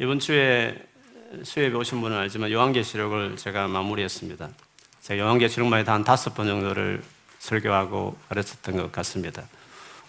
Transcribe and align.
이번 0.00 0.20
주에 0.20 0.80
수협에 1.42 1.74
오신 1.74 2.00
분은 2.00 2.16
알지만 2.16 2.52
요한계시록을 2.52 3.36
제가 3.36 3.66
마무리했습니다. 3.66 4.48
제가 5.02 5.24
요한계시록만 5.24 5.80
해도 5.80 5.90
한 5.90 6.04
다섯 6.04 6.36
번 6.36 6.46
정도를 6.46 7.02
설교하고 7.40 8.16
가르쳤던 8.28 8.76
것 8.76 8.92
같습니다. 8.92 9.42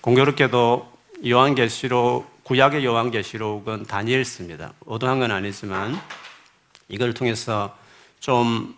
공교롭게도 0.01 0.93
요한계시록, 1.27 2.43
구약의 2.43 2.85
요한계시록은 2.85 3.87
다니엘스입니다. 3.87 4.73
의도한 4.85 5.19
건 5.21 5.31
아니지만 5.31 5.99
이걸 6.87 7.15
통해서 7.15 7.75
좀 8.19 8.77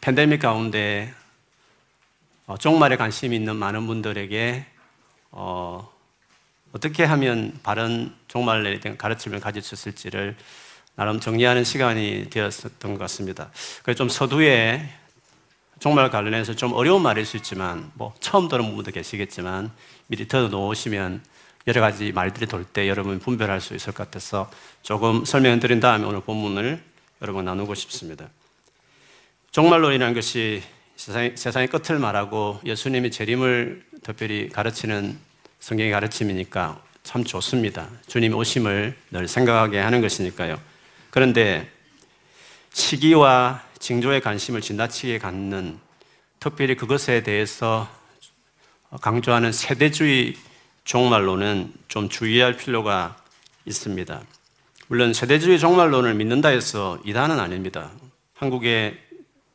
팬데믹 0.00 0.40
가운데 0.40 1.12
어, 2.46 2.56
종말에 2.56 2.96
관심 2.96 3.34
있는 3.34 3.56
많은 3.56 3.86
분들에게 3.86 4.64
어, 5.32 5.95
떻게 6.80 7.04
하면 7.04 7.58
바른 7.62 8.12
종말에 8.28 8.80
대한 8.80 8.98
가르침을 8.98 9.40
가르쳤을지를 9.40 10.36
나름 10.94 11.20
정리하는 11.20 11.64
시간이 11.64 12.28
되었었던 12.30 12.92
것 12.92 12.98
같습니다. 12.98 13.50
그래서 13.82 13.98
좀 13.98 14.08
서두에 14.08 14.88
종말 15.78 16.10
관련해서 16.10 16.56
좀 16.56 16.72
어려운 16.72 17.02
말일 17.02 17.26
수 17.26 17.36
있지만 17.36 17.90
뭐 17.94 18.14
처음 18.20 18.48
들은 18.48 18.74
분도 18.74 18.90
계시겠지만 18.90 19.70
미리 20.06 20.26
들어 20.26 20.48
놓으시면 20.48 21.22
여러 21.66 21.80
가지 21.80 22.12
말들이 22.12 22.46
돌 22.46 22.64
때 22.64 22.88
여러분 22.88 23.18
분별할 23.18 23.60
수 23.60 23.74
있을 23.74 23.92
것 23.92 24.04
같아서 24.04 24.50
조금 24.82 25.24
설명을 25.24 25.60
드린 25.60 25.80
다음에 25.80 26.04
오늘 26.06 26.20
본문을 26.20 26.82
여러분 27.22 27.44
나누고 27.44 27.74
싶습니다. 27.74 28.28
종말론이라는 29.50 30.14
것이 30.14 30.62
세상, 30.96 31.34
세상의 31.34 31.68
끝을 31.68 31.98
말하고 31.98 32.60
예수님이 32.64 33.10
재림을 33.10 33.84
특별히 34.02 34.48
가르치는 34.48 35.18
성경의 35.60 35.92
가르침이니까 35.92 36.80
참 37.02 37.24
좋습니다. 37.24 37.88
주님 38.06 38.34
오심을 38.34 38.96
늘 39.10 39.28
생각하게 39.28 39.78
하는 39.78 40.00
것이니까요. 40.00 40.60
그런데 41.10 41.70
시기와 42.72 43.62
징조에 43.78 44.20
관심을 44.20 44.60
지나치게 44.60 45.18
갖는 45.18 45.78
특별히 46.40 46.76
그것에 46.76 47.22
대해서 47.22 47.88
강조하는 49.00 49.52
세대주의 49.52 50.36
종말론은 50.84 51.72
좀 51.88 52.08
주의할 52.08 52.56
필요가 52.56 53.16
있습니다. 53.64 54.22
물론 54.88 55.12
세대주의 55.12 55.58
종말론을 55.58 56.14
믿는다 56.14 56.50
해서 56.50 56.98
이단은 57.04 57.40
아닙니다. 57.40 57.90
한국의 58.34 58.98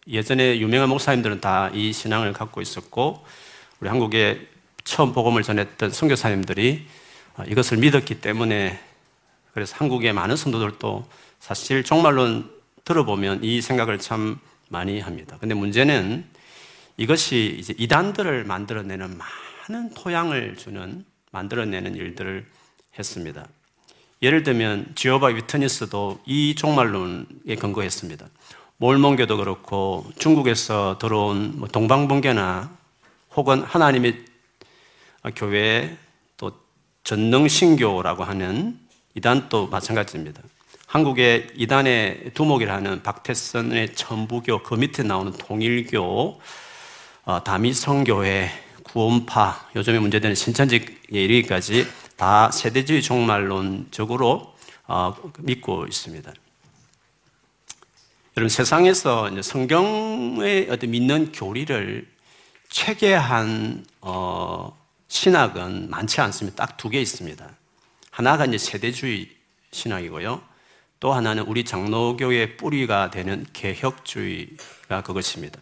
예전에 0.08 0.60
유명한 0.60 0.90
목사님들은 0.90 1.40
다 1.42 1.70
이 1.74 1.94
신앙을 1.94 2.34
갖고 2.34 2.62
있었고 2.62 3.24
우리 3.80 3.90
한국에 3.90 4.48
처음 4.84 5.14
복음을 5.14 5.44
전했던 5.44 5.92
선교사님들이 5.92 6.86
이것을 7.48 7.78
믿었기 7.78 8.22
때문에 8.22 8.80
그래서 9.54 9.76
한국의 9.78 10.14
많은 10.14 10.36
성도들도 10.36 11.08
사실 11.40 11.84
종말론 11.84 12.52
들어보면 12.84 13.44
이 13.44 13.62
생각을 13.62 14.00
참 14.00 14.40
많이 14.70 15.00
합니다. 15.00 15.38
근데 15.40 15.54
문제는 15.56 16.26
이것이 16.98 17.56
이제 17.60 17.74
이단들을 17.78 18.44
만들어내는 18.46 19.18
많은 19.18 19.94
토양을 19.94 20.56
주는 20.58 21.06
만들어내는 21.32 21.96
일들을 21.96 22.46
했습니다. 22.98 23.48
예를 24.22 24.44
들면 24.44 24.94
지오바 24.96 25.28
위트니스도 25.28 26.22
이 26.26 26.56
종말론에 26.56 27.56
근거했습니다. 27.60 28.28
몰몬교도 28.78 29.38
그렇고 29.38 30.06
중국에서 30.18 30.98
들어온 31.00 31.54
뭐 31.58 31.68
동방번개나 31.68 32.72
혹은 33.36 33.64
하나님의 33.64 34.26
교회 35.30 35.98
또 36.38 36.52
전능신교라고 37.04 38.24
하는 38.24 38.80
이단도 39.16 39.68
마찬가지입니다. 39.68 40.42
한국의 40.88 41.48
이단의 41.56 42.32
두목이라는 42.34 43.04
박태선의 43.04 43.96
천부교 43.96 44.64
그 44.64 44.76
밑에 44.76 45.04
나오는 45.04 45.32
통일교 45.32 46.42
어, 47.24 47.44
다미성교회 47.44 48.52
구원파 48.84 49.70
요즘에 49.76 50.00
문제되는 50.00 50.36
신천지에 50.36 50.86
이르기까지 51.10 51.88
다 52.18 52.52
세대주의 52.52 53.02
종말론적으로 53.02 54.54
어, 54.88 55.16
믿고 55.40 55.86
있습니다. 55.86 56.34
여러분 58.36 58.50
세상에서 58.50 59.30
성경의 59.42 60.68
어떤 60.70 60.92
믿는 60.92 61.32
교리를 61.32 62.08
체계한 62.70 63.86
어, 64.02 64.81
신학은 65.12 65.90
많지 65.90 66.22
않습니다. 66.22 66.66
딱 66.66 66.78
두 66.78 66.90
개 66.90 67.02
있습니다. 67.02 67.50
하나가 68.12 68.46
이제 68.46 68.58
세대주의 68.58 69.30
신학이고요. 69.72 70.42
또 71.02 71.12
하나는 71.14 71.44
우리 71.44 71.66
장로교의 71.66 72.56
뿌리가 72.56 73.12
되는 73.12 73.46
개혁주의가 73.52 75.04
그것입니다. 75.04 75.60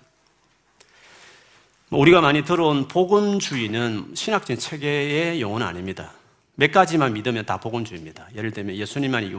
뭐 1.89 1.99
우리가 1.99 2.21
많이 2.21 2.43
들어온 2.45 2.87
복음주의는 2.87 4.11
신학적인 4.13 4.59
체계의 4.59 5.41
용어는 5.41 5.65
아닙니다. 5.65 6.13
몇 6.53 6.71
가지만 6.71 7.13
믿으면 7.13 7.45
다 7.47 7.57
복음주의입니다. 7.57 8.27
예를 8.35 8.51
들면 8.51 8.75
예수님만이 8.75 9.31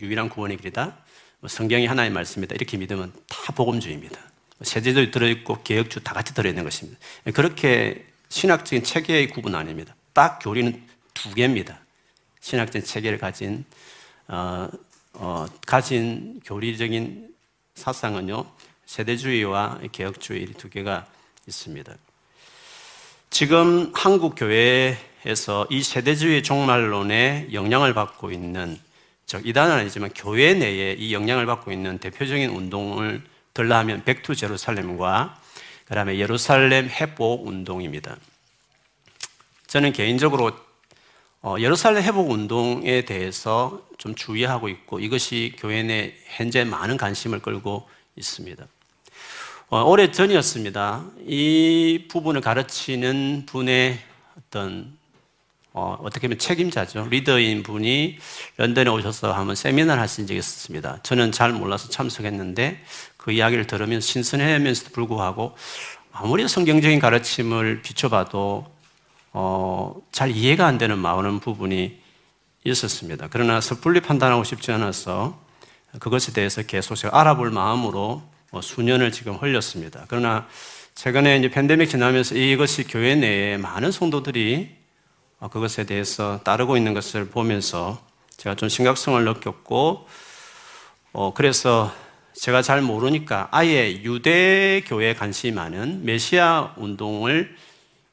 유일한 0.00 0.30
구원의 0.30 0.56
길이다. 0.56 0.96
뭐 1.40 1.48
성경이 1.48 1.84
하나의 1.86 2.08
말씀이다. 2.08 2.54
이렇게 2.54 2.78
믿으면 2.78 3.12
다 3.28 3.52
복음주의입니다. 3.52 4.18
세제도 4.62 5.10
들어있고 5.10 5.62
개혁주 5.62 6.00
다 6.00 6.14
같이 6.14 6.32
들어있는 6.32 6.64
것입니다. 6.64 6.98
그렇게 7.34 8.06
신학적인 8.32 8.82
체계의 8.82 9.28
구분 9.28 9.54
아닙니다. 9.54 9.94
딱 10.14 10.38
교리는 10.38 10.82
두 11.12 11.34
개입니다. 11.34 11.78
신학적인 12.40 12.86
체계를 12.86 13.18
가진 13.18 13.66
어, 14.26 14.70
어, 15.12 15.46
가진 15.66 16.40
교리적인 16.42 17.28
사상은요 17.74 18.46
세대주의와 18.86 19.80
개혁주의 19.92 20.46
두 20.56 20.70
개가 20.70 21.06
있습니다. 21.46 21.94
지금 23.28 23.92
한국 23.94 24.34
교회에서 24.34 25.66
이 25.68 25.82
세대주의 25.82 26.42
종말론에 26.42 27.48
영향을 27.52 27.92
받고 27.92 28.30
있는 28.30 28.78
즉 29.26 29.46
이단은 29.46 29.74
아니지만 29.74 30.08
교회 30.14 30.54
내에 30.54 30.94
이 30.94 31.12
영향을 31.12 31.44
받고 31.44 31.70
있는 31.70 31.98
대표적인 31.98 32.48
운동을 32.48 33.22
들라하면 33.52 34.04
백투 34.04 34.34
제루살렘과 34.34 35.41
그 35.86 35.94
다음에 35.94 36.18
예루살렘 36.18 36.88
회복 36.88 37.46
운동입니다. 37.46 38.16
저는 39.66 39.92
개인적으로 39.92 40.52
어, 41.40 41.56
예루살렘 41.58 42.02
회복 42.04 42.30
운동에 42.30 43.04
대해서 43.04 43.84
좀 43.98 44.14
주의하고 44.14 44.68
있고 44.68 45.00
이것이 45.00 45.54
교회 45.58 45.82
내 45.82 46.14
현재 46.26 46.64
많은 46.64 46.96
관심을 46.96 47.40
끌고 47.40 47.88
있습니다. 48.16 48.64
어, 49.70 49.82
오래 49.84 50.12
전이었습니다. 50.12 51.04
이 51.26 52.06
부분을 52.10 52.42
가르치는 52.42 53.46
분의 53.46 53.98
어떤 54.38 54.96
어, 55.74 55.96
어떻게 56.02 56.28
보면 56.28 56.38
책임자죠. 56.38 57.08
리더인 57.08 57.62
분이 57.62 58.18
런던에 58.58 58.90
오셔서 58.90 59.32
한번 59.32 59.54
세미나를 59.54 60.02
하신 60.02 60.26
적이 60.26 60.38
있었습니다. 60.40 60.98
저는 61.02 61.32
잘 61.32 61.52
몰라서 61.52 61.88
참석했는데 61.88 62.82
그 63.16 63.32
이야기를 63.32 63.66
들으면 63.66 64.00
신선해하면서도 64.00 64.90
불구하고 64.92 65.56
아무리 66.12 66.46
성경적인 66.46 66.98
가르침을 66.98 67.80
비춰봐도 67.80 68.66
어, 69.32 69.96
잘 70.12 70.30
이해가 70.30 70.66
안 70.66 70.76
되는 70.76 70.98
많은 70.98 71.40
부분이 71.40 72.00
있었습니다. 72.64 73.28
그러나 73.30 73.60
섣불리 73.60 74.00
판단하고 74.00 74.44
싶지 74.44 74.72
않아서 74.72 75.40
그것에 75.98 76.32
대해서 76.32 76.62
계속 76.62 76.96
제가 76.96 77.18
알아볼 77.18 77.50
마음으로 77.50 78.22
뭐 78.50 78.60
수년을 78.60 79.10
지금 79.10 79.36
흘렸습니다. 79.36 80.04
그러나 80.08 80.46
최근에 80.94 81.38
이제 81.38 81.50
팬데믹 81.50 81.88
지나면서 81.88 82.34
이것이 82.34 82.84
교회 82.84 83.14
내에 83.14 83.56
많은 83.56 83.90
성도들이 83.90 84.81
그것에 85.48 85.84
대해서 85.84 86.40
따르고 86.44 86.76
있는 86.76 86.94
것을 86.94 87.28
보면서 87.28 88.00
제가 88.36 88.54
좀 88.54 88.68
심각성을 88.68 89.24
느꼈고, 89.24 90.06
어, 91.12 91.34
그래서 91.34 91.92
제가 92.34 92.62
잘 92.62 92.80
모르니까 92.80 93.48
아예 93.50 93.92
유대교에 94.02 95.14
관심이 95.14 95.52
많은 95.52 96.04
메시아 96.04 96.74
운동을 96.76 97.54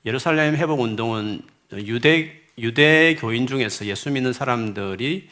예루살렘 0.06 0.56
회복 0.56 0.82
운동은 0.82 1.42
유대 1.74 2.40
유대 2.58 3.16
교인 3.16 3.48
중에서 3.48 3.86
예수 3.86 4.12
믿는 4.12 4.34
사람들이 4.34 5.30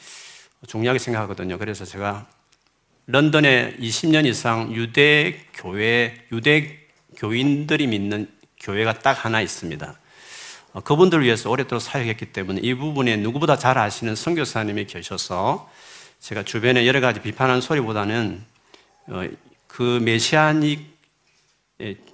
중요하게 0.66 1.00
생각하거든요. 1.00 1.58
그래서 1.58 1.84
제가 1.84 2.28
런던에 3.08 3.76
20년 3.80 4.26
이상 4.26 4.74
유대 4.74 5.38
교회 5.54 6.16
유대 6.32 6.80
교인들이 7.18 7.88
믿는 7.88 8.30
교회가 8.62 9.00
딱 9.00 9.26
하나 9.26 9.42
있습니다. 9.42 10.00
어, 10.74 10.82
그분들을 10.82 11.24
위해서 11.24 11.50
오랫동안 11.50 11.80
사역했기 11.80 12.28
때문에 12.28 12.62
이 12.64 12.74
부분에 12.74 13.18
누구보다 13.18 13.58
잘 13.58 13.78
아시는 13.78 14.16
선교사님이 14.16 14.86
계셔서 14.86 15.70
제가 16.20 16.44
주변에 16.44 16.88
여러 16.88 17.00
가지 17.00 17.22
비판하는 17.22 17.62
소리보다는 17.62 18.44
어, 19.08 19.28
그 19.68 20.00
메시아닉 20.02 20.98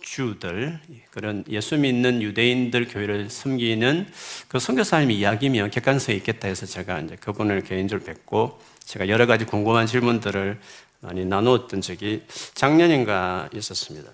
주들 0.02 0.78
그런 1.12 1.46
예수 1.50 1.78
믿는 1.78 2.22
유대인들 2.22 2.90
교회를 2.90 3.30
섬기는 3.30 4.12
그 4.50 4.60
선교사님 4.60 5.12
이야기면 5.12 5.72
객관성이 5.72 6.18
있겠다 6.18 6.50
해서 6.50 6.66
제가 6.66 7.00
이제 7.00 7.16
그분을 7.16 7.64
개인적으로 7.64 8.06
뵙고 8.06 8.60
제가 8.80 9.08
여러 9.08 9.26
가지 9.26 9.46
궁금한 9.46 9.88
질문들을 9.88 10.60
많이 11.00 11.26
나누었던 11.26 11.82
적이 11.82 12.24
작년인가 12.54 13.50
있었습니다. 13.54 14.12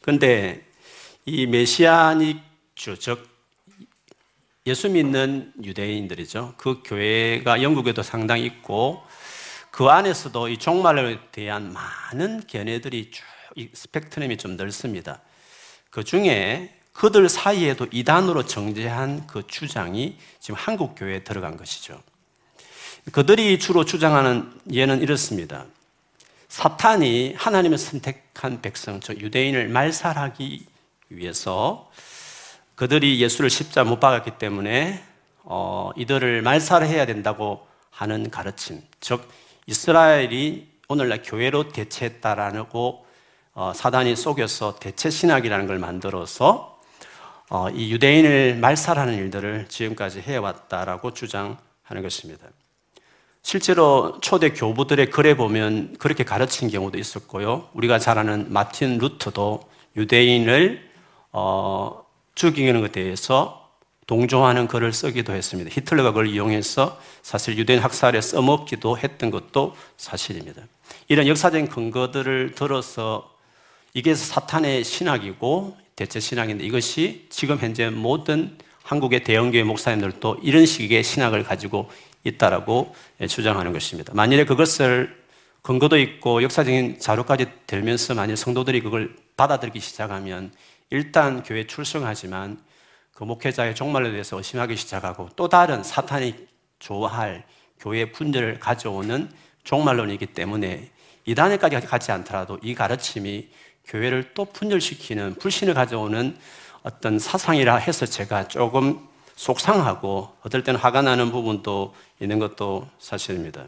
근데 0.00 0.64
이 1.26 1.46
메시아닉 1.46 2.38
주, 2.76 2.96
즉 2.98 3.28
예수 4.66 4.88
믿는 4.88 5.52
유대인들이죠. 5.62 6.54
그 6.56 6.82
교회가 6.84 7.62
영국에도 7.62 8.02
상당히 8.02 8.44
있고 8.44 9.02
그 9.70 9.86
안에서도 9.86 10.48
이 10.48 10.58
종말에 10.58 11.18
대한 11.32 11.72
많은 11.72 12.46
견해들이 12.46 13.10
쭉 13.10 13.24
스펙트럼이 13.72 14.36
좀 14.36 14.56
넓습니다. 14.56 15.20
그 15.90 16.04
중에 16.04 16.74
그들 16.92 17.28
사이에도 17.28 17.86
이단으로 17.90 18.44
정제한 18.44 19.26
그 19.26 19.46
주장이 19.46 20.18
지금 20.40 20.58
한국 20.58 20.94
교회에 20.94 21.24
들어간 21.24 21.56
것이죠. 21.56 22.02
그들이 23.12 23.58
주로 23.58 23.84
주장하는 23.84 24.52
예는 24.72 25.00
이렇습니다. 25.02 25.66
사탄이 26.48 27.34
하나님의 27.36 27.78
선택한 27.78 28.62
백성, 28.62 29.00
즉 29.00 29.20
유대인을 29.20 29.68
말살하기 29.68 30.66
위해서 31.10 31.90
그들이 32.76 33.22
예수를 33.22 33.48
십자 33.48 33.84
못 33.84 34.00
박았기 34.00 34.32
때문에 34.32 35.02
어, 35.44 35.90
이들을 35.96 36.42
말살해야 36.42 37.06
된다고 37.06 37.66
하는 37.90 38.30
가르침, 38.30 38.82
즉 39.00 39.26
이스라엘이 39.66 40.68
오늘날 40.88 41.22
교회로 41.22 41.68
대체했다라고 41.68 43.06
어, 43.54 43.72
사단이 43.74 44.14
속여서 44.14 44.76
대체 44.78 45.08
신학이라는 45.08 45.66
걸 45.66 45.78
만들어서 45.78 46.78
어, 47.48 47.70
이 47.70 47.90
유대인을 47.92 48.56
말살하는 48.56 49.14
일들을 49.14 49.68
지금까지 49.68 50.20
해왔다라고 50.20 51.14
주장하는 51.14 52.02
것입니다. 52.02 52.46
실제로 53.40 54.18
초대 54.20 54.50
교부들의 54.52 55.10
글에 55.10 55.34
보면 55.34 55.96
그렇게 55.98 56.24
가르친 56.24 56.68
경우도 56.68 56.98
있었고요. 56.98 57.70
우리가 57.72 57.98
잘 57.98 58.18
아는 58.18 58.52
마틴 58.52 58.98
루터도 58.98 59.62
유대인을 59.96 60.90
어, 61.32 62.05
죽이는 62.36 62.80
것에 62.80 62.92
대해서 62.92 63.68
동조하는 64.06 64.68
글을 64.68 64.92
쓰기도 64.92 65.32
했습니다. 65.32 65.68
히틀러가 65.72 66.10
그걸 66.12 66.28
이용해서 66.28 67.00
사실 67.22 67.58
유대인 67.58 67.80
학살에 67.80 68.20
써먹기도 68.20 68.98
했던 68.98 69.32
것도 69.32 69.74
사실입니다. 69.96 70.62
이런 71.08 71.26
역사적인 71.26 71.68
근거들을 71.68 72.52
들어서 72.54 73.34
이게 73.94 74.14
사탄의 74.14 74.84
신학이고 74.84 75.76
대체 75.96 76.20
신학인데 76.20 76.64
이것이 76.64 77.26
지금 77.30 77.58
현재 77.58 77.90
모든 77.90 78.56
한국의 78.84 79.24
대형교회 79.24 79.64
목사님들도 79.64 80.38
이런 80.42 80.66
식의 80.66 81.02
신학을 81.02 81.42
가지고 81.42 81.90
있다라고 82.22 82.94
주장하는 83.28 83.72
것입니다. 83.72 84.12
만일에 84.14 84.44
그것을 84.44 85.16
근거도 85.62 85.98
있고 85.98 86.44
역사적인 86.44 87.00
자료까지 87.00 87.46
들면서 87.66 88.14
만일 88.14 88.36
성도들이 88.36 88.82
그걸 88.82 89.16
받아들이기 89.36 89.80
시작하면 89.80 90.52
일단 90.90 91.42
교회 91.42 91.66
출석하지만 91.66 92.58
그 93.12 93.24
목회자의 93.24 93.74
종말에 93.74 94.10
대해서 94.10 94.36
의심하기 94.36 94.76
시작하고 94.76 95.30
또 95.36 95.48
다른 95.48 95.82
사탄이 95.82 96.34
좋아할 96.78 97.44
교회 97.80 98.10
분열을 98.12 98.60
가져오는 98.60 99.30
종말론이기 99.64 100.26
때문에 100.26 100.90
이단에까지 101.24 101.86
가지 101.86 102.12
않더라도 102.12 102.58
이 102.62 102.74
가르침이 102.74 103.48
교회를 103.86 104.32
또 104.34 104.44
분열시키는 104.44 105.36
불신을 105.36 105.74
가져오는 105.74 106.36
어떤 106.82 107.18
사상이라 107.18 107.76
해서 107.76 108.06
제가 108.06 108.48
조금 108.48 109.08
속상하고 109.34 110.34
어떨 110.42 110.62
때는 110.62 110.78
화가 110.78 111.02
나는 111.02 111.30
부분도 111.30 111.94
있는 112.20 112.38
것도 112.38 112.88
사실입니다. 112.98 113.66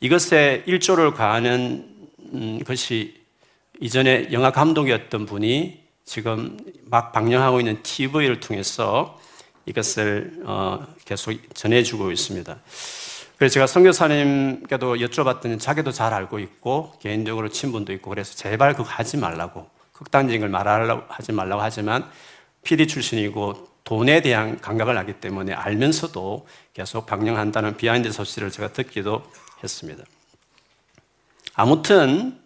이것에 0.00 0.64
일조를 0.66 1.14
가하는 1.14 2.08
음, 2.32 2.60
것이 2.64 3.20
이전에 3.80 4.28
영화 4.32 4.50
감독이었던 4.50 5.26
분이 5.26 5.81
지금 6.04 6.58
막 6.84 7.12
방영하고 7.12 7.60
있는 7.60 7.82
TV를 7.82 8.40
통해서 8.40 9.20
이것을 9.66 10.42
어, 10.44 10.86
계속 11.04 11.34
전해주고 11.54 12.10
있습니다. 12.10 12.56
그래서 13.36 13.54
제가 13.54 13.66
선교사님께도 13.66 14.96
여쭤봤더니 14.96 15.58
자기도 15.58 15.90
잘 15.90 16.14
알고 16.14 16.38
있고 16.38 16.94
개인적으로 17.00 17.48
친분도 17.48 17.92
있고 17.94 18.10
그래서 18.10 18.34
제발 18.34 18.74
그거 18.74 18.88
하지 18.88 19.16
말라고 19.16 19.68
극단적인 19.92 20.40
걸 20.40 20.48
말하려고 20.48 21.04
하지 21.08 21.32
말라고 21.32 21.62
하지만 21.62 22.08
PD 22.62 22.86
출신이고 22.86 23.68
돈에 23.84 24.22
대한 24.22 24.60
감각을 24.60 24.96
하기 24.98 25.14
때문에 25.14 25.52
알면서도 25.54 26.46
계속 26.72 27.06
방영한다는 27.06 27.76
behind 27.76 28.12
소식을 28.12 28.50
제가 28.50 28.72
듣기도 28.72 29.28
했습니다. 29.62 30.04
아무튼 31.54 32.40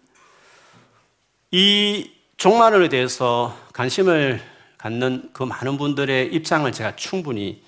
이 1.51 2.11
종말론에 2.37 2.87
대해서 2.89 3.57
관심을 3.73 4.39
갖는 4.77 5.31
그 5.33 5.41
많은 5.41 5.79
분들의 5.79 6.31
입장을 6.35 6.71
제가 6.71 6.95
충분히 6.95 7.63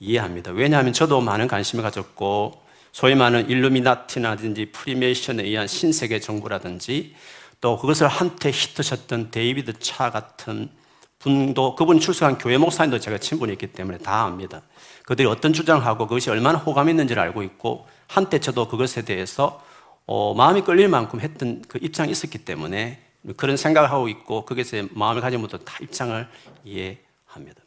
이해합니다. 0.00 0.52
왜냐하면 0.52 0.94
저도 0.94 1.20
많은 1.20 1.46
관심을 1.48 1.82
가졌고 1.82 2.62
소위 2.92 3.14
말하는 3.14 3.50
일루미나티라든지 3.50 4.72
프리메이슨에 4.72 5.42
의한 5.42 5.66
신세계 5.66 6.20
정부라든지 6.20 7.14
또 7.60 7.76
그것을 7.76 8.08
한때 8.08 8.50
히트셨던 8.50 9.32
데이비드 9.32 9.80
차 9.80 10.10
같은 10.10 10.70
분도 11.18 11.74
그분 11.74 12.00
출석한 12.00 12.38
교회 12.38 12.56
목사님도 12.56 13.00
제가 13.00 13.18
친분이 13.18 13.52
있기 13.52 13.66
때문에 13.66 13.98
다 13.98 14.22
압니다. 14.24 14.62
그들이 15.04 15.28
어떤 15.28 15.52
주장하고 15.52 16.06
그것이 16.06 16.30
얼마나 16.30 16.58
호감 16.58 16.88
있는지를 16.88 17.22
알고 17.22 17.42
있고 17.42 17.86
한때 18.06 18.40
저도 18.40 18.68
그것에 18.68 19.02
대해서 19.02 19.62
어, 20.06 20.32
마음이 20.32 20.62
끌릴 20.62 20.88
만큼 20.88 21.20
했던 21.20 21.62
그 21.68 21.78
입장이 21.82 22.10
있었기 22.10 22.38
때문에 22.38 23.05
그런 23.36 23.56
생각을 23.56 23.90
하고 23.90 24.08
있고 24.08 24.44
거기서 24.44 24.88
마음을 24.90 25.20
가진 25.20 25.40
분들 25.40 25.60
다 25.64 25.76
입장을 25.82 26.28
이해합니다. 26.64 27.62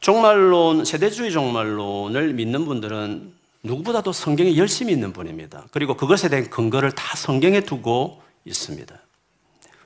종말론, 0.00 0.84
세대주의 0.84 1.32
종말론을 1.32 2.32
믿는 2.34 2.64
분들은 2.64 3.34
누구보다도 3.62 4.12
성경에 4.12 4.56
열심히 4.56 4.92
있는 4.92 5.12
분입니다. 5.12 5.66
그리고 5.72 5.94
그것에 5.94 6.28
대한 6.28 6.48
근거를 6.48 6.92
다 6.92 7.16
성경에 7.16 7.60
두고 7.60 8.22
있습니다. 8.44 8.98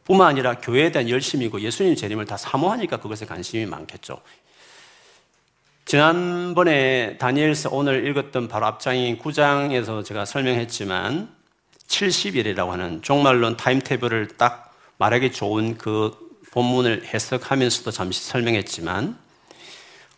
뿐만 0.04 0.28
아니라 0.28 0.58
교회에 0.58 0.92
대한 0.92 1.08
열심이고 1.08 1.60
예수님 1.60 1.94
재림을 1.94 2.26
다 2.26 2.36
사모하니까 2.36 2.98
그것에 2.98 3.24
관심이 3.24 3.66
많겠죠. 3.66 4.20
지난번에 5.84 7.16
다니엘서 7.18 7.70
오늘 7.72 8.06
읽었던 8.06 8.48
바로 8.48 8.66
앞장인 8.66 9.18
9장에서 9.18 10.04
제가 10.04 10.24
설명했지만 10.24 11.41
70일이라고 11.88 12.68
하는 12.68 13.02
종말론 13.02 13.56
타임테이블을 13.56 14.28
딱 14.36 14.74
말하기 14.98 15.32
좋은 15.32 15.78
그 15.78 16.16
본문을 16.52 17.06
해석하면서도 17.06 17.90
잠시 17.90 18.24
설명했지만 18.24 19.18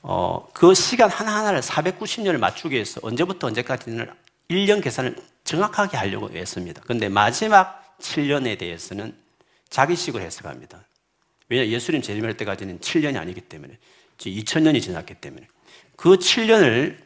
어, 0.03 0.47
그 0.53 0.75
시간 0.75 1.09
하나하나를 1.09 1.61
490년을 1.61 2.39
맞추기 2.39 2.75
위해서 2.75 3.01
언제부터 3.03 3.47
언제까지는 3.47 4.11
1년 4.51 4.83
계산을 4.83 5.17
정확하게 5.45 5.97
하려고 5.97 6.31
했습니다. 6.31 6.83
그런데 6.85 7.09
마지막 7.09 7.97
7년에 8.01 8.59
대해서는 8.59 9.15
자기식으로 9.71 10.23
해석합니다. 10.23 10.85
왜냐 11.49 11.67
예수님 11.67 12.03
재림할 12.03 12.37
때까지는 12.37 12.81
7년이 12.81 13.19
아니기 13.19 13.41
때문에 13.41 13.79
2000년이 14.19 14.83
지났기 14.83 15.15
때문에 15.15 15.47
그 15.97 16.17
7년을 16.17 16.97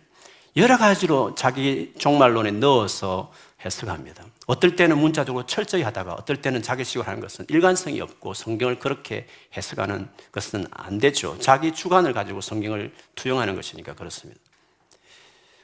여러 0.56 0.76
가지로 0.76 1.34
자기 1.34 1.92
종말론에 1.98 2.52
넣어서 2.52 3.32
해석합니다. 3.64 4.24
어떨 4.46 4.76
때는 4.76 4.98
문자적으로 4.98 5.44
철저히 5.46 5.82
하다가 5.82 6.12
어떨 6.14 6.40
때는 6.40 6.62
자기식으로 6.62 7.06
하는 7.06 7.20
것은 7.20 7.44
일관성이 7.48 8.00
없고 8.00 8.34
성경을 8.34 8.78
그렇게 8.78 9.26
해석하는 9.56 10.08
것은 10.30 10.66
안 10.70 10.98
되죠. 10.98 11.36
자기 11.40 11.72
주관을 11.72 12.12
가지고 12.12 12.40
성경을 12.40 12.92
투영하는 13.16 13.56
것이니까 13.56 13.94
그렇습니다. 13.94 14.40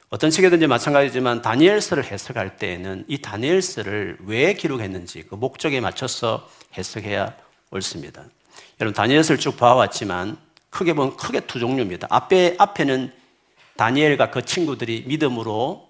어떤 0.09 0.29
책이든지 0.29 0.67
마찬가지지만 0.67 1.41
다니엘서를 1.41 2.03
해석할 2.05 2.57
때에는 2.57 3.05
이 3.07 3.21
다니엘서를 3.21 4.17
왜 4.25 4.53
기록했는지 4.53 5.23
그 5.23 5.35
목적에 5.35 5.79
맞춰서 5.79 6.49
해석해야 6.77 7.35
옳습니다. 7.71 8.25
여러분 8.79 8.93
다니엘서를 8.93 9.39
쭉 9.39 9.57
봐왔지만 9.57 10.37
크게 10.69 10.93
보면 10.93 11.15
크게 11.15 11.41
두 11.41 11.59
종류입니다. 11.59 12.07
앞에 12.09 12.55
앞에는 12.57 13.11
다니엘과 13.77 14.31
그 14.31 14.45
친구들이 14.45 15.05
믿음으로 15.07 15.84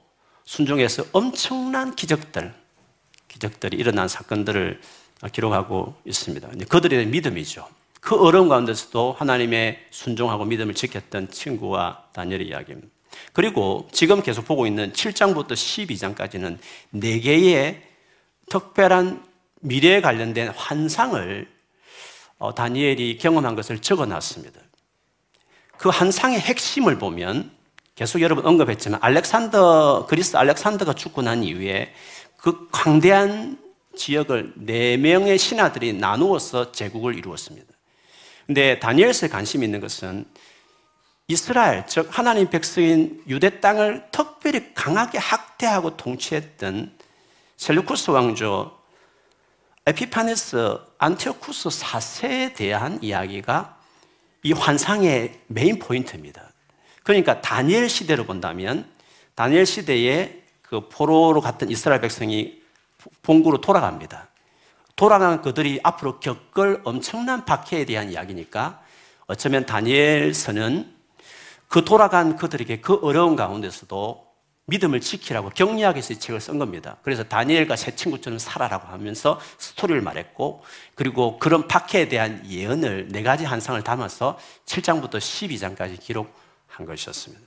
순종해서 0.45 1.05
엄청난 1.11 1.95
기적들, 1.95 2.53
기적들이 3.27 3.77
일어난 3.77 4.07
사건들을 4.07 4.79
기록하고 5.31 5.95
있습니다. 6.05 6.49
그들의 6.69 7.07
믿음이죠. 7.07 7.67
그 7.99 8.15
어려운 8.15 8.47
가운데서도 8.47 9.15
하나님의 9.17 9.87
순종하고 9.89 10.45
믿음을 10.45 10.75
지켰던 10.75 11.31
친구와 11.31 12.05
다니엘의 12.13 12.47
이야기입니다. 12.47 12.87
그리고 13.33 13.89
지금 13.91 14.21
계속 14.21 14.45
보고 14.45 14.67
있는 14.67 14.93
7장부터 14.93 15.53
12장까지는 15.53 16.59
4개의 16.93 17.81
특별한 18.49 19.25
미래에 19.61 20.01
관련된 20.01 20.49
환상을 20.49 21.49
어, 22.37 22.53
다니엘이 22.53 23.17
경험한 23.17 23.55
것을 23.55 23.79
적어 23.81 24.05
놨습니다. 24.05 24.59
그 25.77 25.89
환상의 25.89 26.39
핵심을 26.39 26.99
보면 26.99 27.51
계속 27.95 28.21
여러분 28.21 28.45
언급했지만 28.45 28.99
알렉산더 29.01 30.07
그리스 30.07 30.35
알렉산더가 30.35 30.93
죽고 30.93 31.21
난 31.21 31.43
이후에 31.43 31.93
그 32.35 32.67
광대한 32.69 33.57
지역을 33.95 34.53
네 34.57 34.97
명의 34.97 35.37
신하들이 35.37 35.93
나누어서 35.93 36.73
제국을 36.73 37.17
이루었습니다. 37.17 37.73
근데 38.45 38.79
다니엘서에 38.79 39.29
관심 39.29 39.63
있는 39.63 39.79
것은 39.79 40.25
이스라엘, 41.27 41.87
즉 41.87 42.07
하나님 42.11 42.49
백성인 42.49 43.23
유대 43.27 43.61
땅을 43.61 44.09
특별히 44.11 44.73
강하게 44.75 45.17
학대하고 45.17 45.97
통치했던 45.97 46.95
셀루쿠스 47.57 48.11
왕조 48.11 48.77
에피파네스 49.87 50.77
안티오쿠스 50.97 51.69
4세에 51.69 52.55
대한 52.55 52.99
이야기가 53.01 53.79
이 54.43 54.51
환상의 54.51 55.39
main 55.47 55.79
point입니다. 55.79 56.51
그러니까 57.05 57.39
다니엘 57.39 57.87
시대로 57.87 58.25
본다면 58.25 58.89
다니엘 59.35 59.67
시대에 59.67 60.41
그 60.63 60.89
포로로 60.89 61.39
갔던 61.39 61.69
이스라엘 61.69 62.01
백성이 62.01 62.61
본구로 63.21 63.61
돌아갑니다. 63.61 64.27
돌아간 64.95 65.43
그들이 65.43 65.79
앞으로 65.83 66.19
겪을 66.19 66.81
엄청난 66.83 67.45
박해에 67.45 67.85
대한 67.85 68.11
이야기니까 68.11 68.81
어쩌면 69.27 69.67
다니엘서는 69.67 70.95
그 71.67 71.85
돌아간 71.85 72.37
그들에게 72.37 72.81
그 72.81 72.95
어려운 72.95 73.35
가운데서도 73.35 74.25
믿음을 74.65 74.99
지키라고 74.99 75.51
격려하기 75.51 75.97
위해서 75.97 76.13
이 76.13 76.19
책을 76.19 76.41
쓴 76.41 76.57
겁니다. 76.57 76.97
그래서 77.03 77.23
다니엘과 77.23 77.75
새 77.75 77.95
친구처럼 77.95 78.39
살아라고 78.39 78.87
하면서 78.87 79.39
스토리를 79.59 80.01
말했고, 80.01 80.63
그리고 80.95 81.37
그런 81.37 81.67
박해에 81.67 82.07
대한 82.07 82.41
예언을 82.49 83.09
네 83.11 83.21
가지 83.21 83.45
한상을 83.45 83.83
담아서 83.83 84.39
7장부터 84.65 85.17
12장까지 85.17 85.99
기록 85.99 86.44
한 86.75 86.85
것이었습니다. 86.85 87.43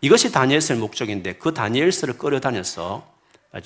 이것이 0.00 0.32
다니엘서의 0.32 0.78
목적인데 0.80 1.34
그 1.34 1.54
다니엘서를 1.54 2.18
끌어다녀서 2.18 3.10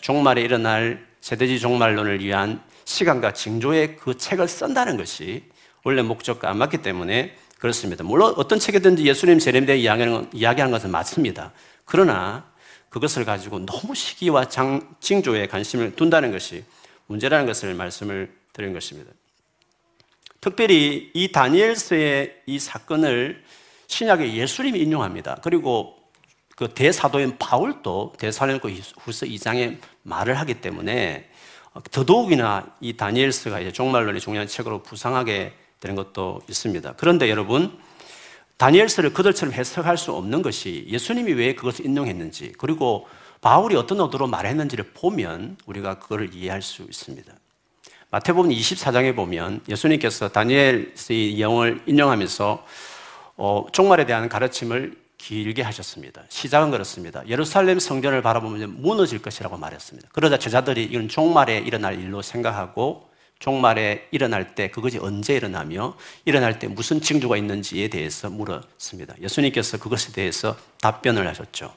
종말에 0.01 0.43
일어날 0.43 1.07
세대지 1.21 1.59
종말론을 1.61 2.23
위한 2.23 2.63
시간과 2.85 3.33
징조의 3.33 3.97
그 3.97 4.17
책을 4.17 4.47
쓴다는 4.47 4.97
것이 4.97 5.45
원래 5.83 6.03
목적과 6.03 6.51
안 6.51 6.59
맞기 6.59 6.79
때문에 6.79 7.37
그렇습니다. 7.59 8.05
물론 8.05 8.35
어떤 8.37 8.59
책이든지 8.59 9.05
예수님 9.05 9.39
재림대 9.39 9.77
이야기하는, 9.79 10.71
것은 10.71 10.91
맞습니다. 10.91 11.53
그러나 11.85 12.51
그것을 12.91 13.25
가지고 13.25 13.65
너무 13.65 13.95
시기와 13.95 14.49
장, 14.49 14.95
징조에 15.01 15.49
관심을 15.49 15.97
둔다는 15.97 16.33
것이 16.33 16.65
문제라는 17.07 17.47
것을 17.47 17.75
말씀을 17.75 18.33
드린 18.53 18.73
것입니다. 18.73 19.11
특별히 20.41 21.11
이 21.15 21.33
다니엘서의 21.33 22.43
이 22.47 22.59
사건을 22.59 23.43
신약의 23.89 24.37
예수님이 24.37 24.81
인용합니다. 24.81 25.39
그리고 25.43 25.97
그 26.57 26.69
대사도인 26.69 27.37
바울도 27.39 28.15
대사로니까 28.19 28.69
후서 28.99 29.27
2장에 29.27 29.79
말을 30.03 30.39
하기 30.41 30.55
때문에 30.55 31.29
더더욱이나 31.91 32.67
이 32.81 32.97
다니엘서가 32.97 33.61
이제 33.61 33.73
종말론의 33.73 34.21
중요한 34.21 34.47
책으로 34.47 34.83
부상하게 34.83 35.53
되는 35.81 35.95
것도 35.95 36.41
있습니다. 36.49 36.95
그런데 36.97 37.29
여러분, 37.29 37.79
다니엘서를 38.57 39.13
그들처럼 39.13 39.53
해석할 39.53 39.99
수 39.99 40.13
없는 40.13 40.41
것이 40.41 40.87
예수님이 40.89 41.35
왜 41.35 41.55
그것을 41.55 41.85
인용했는지, 41.85 42.53
그리고 42.57 43.07
바울이 43.43 43.77
어떤 43.77 44.01
의도로 44.01 44.27
말했는지를 44.27 44.93
보면 44.95 45.59
우리가 45.67 45.99
그걸 45.99 46.33
이해할 46.35 46.63
수 46.63 46.83
있습니다. 46.83 47.33
마태복음 48.11 48.51
24장에 48.51 49.15
보면 49.15 49.61
예수님께서 49.69 50.29
다니엘의 50.29 51.39
영을 51.39 51.83
인용하면서 51.87 52.65
어, 53.37 53.67
종말에 53.73 54.07
대한 54.07 54.29
가르침을 54.29 54.97
길게 55.19 55.63
하셨습니다. 55.63 56.23
시작은 56.29 56.71
그렇습니다. 56.71 57.27
예루살렘 57.27 57.79
성전을 57.79 58.23
바라보면 58.23 58.83
무너질 58.83 59.21
것이라고 59.21 59.57
말했습니다. 59.57 60.09
그러자 60.13 60.39
제자들이 60.39 60.85
이건 60.85 61.09
종말에 61.09 61.59
일어날 61.59 61.99
일로 61.99 62.23
생각하고 62.23 63.09
종말에 63.39 64.09
일어날 64.13 64.55
때 64.55 64.71
그것이 64.71 64.99
언제 64.99 65.35
일어나며 65.35 65.97
일어날 66.25 66.59
때 66.59 66.69
무슨 66.69 67.01
징조가 67.01 67.37
있는지에 67.37 67.89
대해서 67.89 68.31
물었습니다. 68.31 69.15
예수님께서 69.21 69.79
그것에 69.79 70.13
대해서 70.13 70.57
답변을 70.81 71.27
하셨죠. 71.29 71.75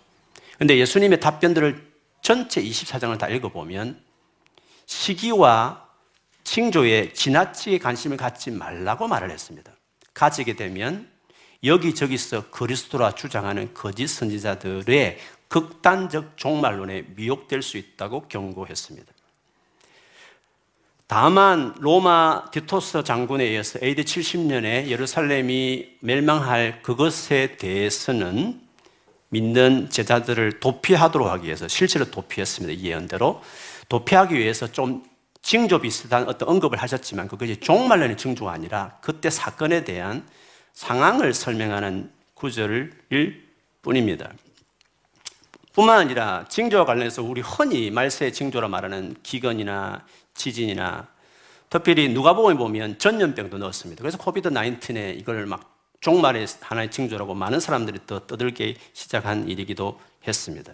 근데 0.58 0.78
예수님의 0.78 1.20
답변들을 1.20 1.90
전체 2.22 2.62
24장을 2.62 3.18
다 3.18 3.28
읽어보면 3.28 4.02
시기와 4.86 5.88
징조에 6.44 7.14
지나치게 7.14 7.80
관심을 7.80 8.18
갖지 8.18 8.52
말라고 8.52 9.08
말을 9.08 9.30
했습니다. 9.32 9.72
가지게 10.14 10.56
되면 10.56 11.08
여기저기서 11.64 12.50
그리스도라 12.52 13.16
주장하는 13.16 13.74
거짓 13.74 14.08
선지자들의 14.08 15.18
극단적 15.48 16.38
종말론에 16.38 17.06
미혹될 17.16 17.62
수 17.62 17.78
있다고 17.78 18.28
경고했습니다. 18.28 19.14
다만 21.08 21.74
로마 21.80 22.52
디토스 22.52 23.04
장군에 23.04 23.44
의해서 23.44 23.80
AD 23.82 24.04
70년에 24.04 24.88
예루살렘이 24.88 25.98
멸망할 26.02 26.84
그것에 26.84 27.58
대해서는 27.58 28.62
믿는 29.30 29.90
제자들을 29.90 30.60
도피하도록 30.60 31.28
하기 31.28 31.48
위해서 31.48 31.68
실제로 31.68 32.06
도피했습니다. 32.06 32.82
예언대로 32.84 33.42
도피하기 33.90 34.38
위해서 34.38 34.72
좀 34.72 35.04
징조 35.42 35.82
비슷한 35.82 36.28
어떤 36.28 36.48
언급을 36.48 36.78
하셨지만 36.78 37.28
그것이 37.28 37.58
종말론의 37.58 38.18
징조가 38.18 38.52
아니라 38.52 38.98
그때 39.02 39.32
사건에 39.32 39.84
대한 39.84 40.28
상황을 40.80 41.34
설명하는 41.34 42.10
구절일 42.36 42.94
뿐입니다. 43.82 44.32
뿐만 45.74 46.00
아니라 46.00 46.46
징조와 46.48 46.86
관련해서 46.86 47.22
우리 47.22 47.42
흔히 47.42 47.92
말세의 47.92 48.32
징조라 48.32 48.70
말하는 48.70 49.14
기근이나 49.22 50.06
지진이나 50.36 51.10
특별히 51.70 52.08
누가복음에 52.08 52.56
보면 52.56 52.98
전염병도 52.98 53.58
넣었습니다. 53.58 54.02
그래서 54.02 54.18
코비드 54.18 54.50
19에 54.50 55.20
이걸 55.20 55.46
막 55.48 55.78
종말의 56.00 56.48
하나의 56.62 56.92
징조라고 56.92 57.34
많은 57.34 57.60
사람들이 57.60 58.00
또 58.08 58.26
떠들기 58.26 58.78
시작한 58.94 59.50
일이기도 59.50 60.00
했습니다. 60.26 60.72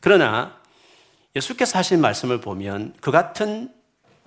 그러나 0.00 0.58
예수께서 1.36 1.78
하신 1.78 2.00
말씀을 2.00 2.40
보면 2.40 2.94
그 3.00 3.12
같은 3.12 3.72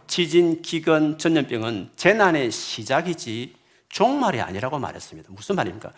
지진, 0.08 0.62
기근, 0.62 1.18
전염병은 1.18 1.92
재난의 1.98 2.50
시작이지 2.50 3.57
종말이 3.90 4.42
아니라고 4.42 4.80
말했습니다. 4.80 5.30
무슨 5.32 5.56
말입니까? 5.56 5.92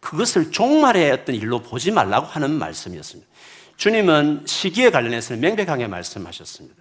그것을 0.00 0.50
종말의 0.50 1.10
어떤 1.12 1.34
일로 1.34 1.60
보지 1.60 1.90
말라고 1.90 2.26
하는 2.26 2.52
말씀이었습니다. 2.52 3.30
주님은 3.76 4.44
시기에 4.46 4.90
관련해서는 4.90 5.40
명백하게 5.40 5.86
말씀하셨습니다. 5.86 6.76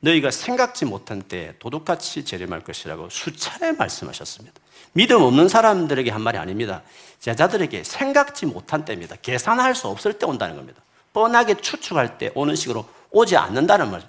너희가 0.00 0.30
생각지 0.30 0.84
못한 0.84 1.22
때 1.22 1.54
도둑같이 1.58 2.24
재림할 2.24 2.62
것이라고 2.62 3.08
수차례 3.10 3.72
말씀하셨습니다. 3.72 4.58
믿음 4.92 5.22
없는 5.22 5.48
사람들에게 5.48 6.10
한 6.10 6.22
말이 6.22 6.38
아닙니다. 6.38 6.82
제자들에게 7.20 7.84
생각지 7.84 8.46
못한 8.46 8.84
때입니다. 8.84 9.16
계산할 9.20 9.74
수 9.74 9.88
없을 9.88 10.14
때 10.14 10.26
온다는 10.26 10.56
겁니다. 10.56 10.80
뻔하게 11.12 11.54
추측할 11.54 12.18
때 12.18 12.30
오는 12.34 12.54
식으로 12.54 12.86
오지 13.10 13.36
않는다는 13.36 13.90
말. 13.90 14.02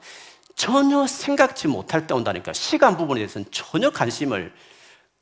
전혀 0.56 1.08
생각지 1.08 1.68
못할 1.68 2.06
때 2.06 2.14
온다니까 2.14 2.54
시간 2.54 2.98
부분에 2.98 3.20
대해서는 3.20 3.48
전혀 3.52 3.90
관심을 3.90 4.54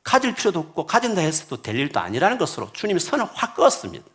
가질 0.08 0.36
필요도 0.36 0.60
없고 0.60 0.86
가진다 0.86 1.20
해서도 1.20 1.62
될 1.62 1.76
일도 1.76 2.00
아니라는 2.00 2.38
것으로 2.38 2.72
주님이 2.72 3.02
선을 3.02 3.26
확 3.34 3.56
그었습니다. 3.56 4.06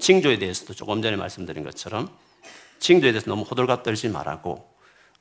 징조에 0.00 0.40
대해서도 0.40 0.74
조금 0.74 1.00
전에 1.00 1.14
말씀드린 1.16 1.62
것처럼 1.62 2.10
징조에 2.80 3.12
대해서 3.12 3.30
너무 3.30 3.42
호들갑 3.42 3.84
떨지 3.84 4.08
말라고 4.08 4.68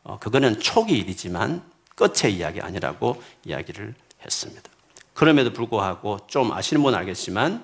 어, 0.01 0.17
그거는 0.17 0.59
초기 0.59 0.97
일이지만 0.97 1.61
끝의 1.93 2.33
이야기 2.33 2.61
아니라고 2.61 3.21
이야기를 3.45 3.93
했습니다. 4.25 4.63
그럼에도 5.13 5.53
불구하고 5.53 6.25
좀 6.25 6.51
아시는 6.51 6.81
분은 6.81 6.97
알겠지만 6.97 7.63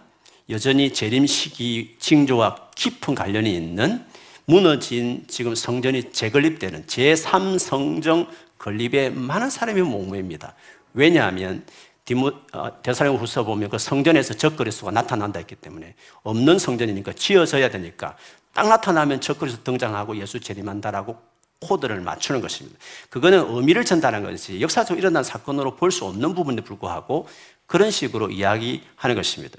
여전히 0.51 0.93
재림 0.93 1.25
시기 1.25 1.95
징조와 1.97 2.69
깊은 2.75 3.15
관련이 3.15 3.51
있는 3.51 4.05
무너진 4.45 5.25
지금 5.27 5.55
성전이 5.55 6.11
재건립되는 6.11 6.85
제3성정 6.85 8.27
건립에 8.59 9.09
많은 9.09 9.49
사람이 9.49 9.81
목매입니다. 9.81 10.53
왜냐하면 10.93 11.65
디모, 12.07 12.31
어, 12.53 12.81
대사령 12.81 13.17
후서 13.17 13.43
보면 13.43 13.69
그 13.69 13.77
성전에서 13.77 14.33
적그리스도가 14.35 14.93
나타난다 14.93 15.39
했기 15.39 15.55
때문에 15.55 15.93
없는 16.23 16.57
성전이니까 16.57 17.11
지어져야 17.11 17.69
되니까 17.69 18.15
딱 18.53 18.69
나타나면 18.69 19.19
적그리스도 19.19 19.63
등장하고 19.65 20.15
예수 20.15 20.39
재림한다라고 20.39 21.17
코드를 21.59 21.99
맞추는 21.99 22.39
것입니다. 22.39 22.79
그거는 23.09 23.53
의미를 23.53 23.83
전달하는 23.83 24.31
것이 24.31 24.61
역사적으로 24.61 24.99
일어난 25.01 25.21
사건으로 25.25 25.75
볼 25.75 25.91
수 25.91 26.05
없는 26.05 26.33
부분에 26.33 26.61
불구하고 26.61 27.27
그런 27.65 27.91
식으로 27.91 28.31
이야기하는 28.31 29.15
것입니다. 29.15 29.57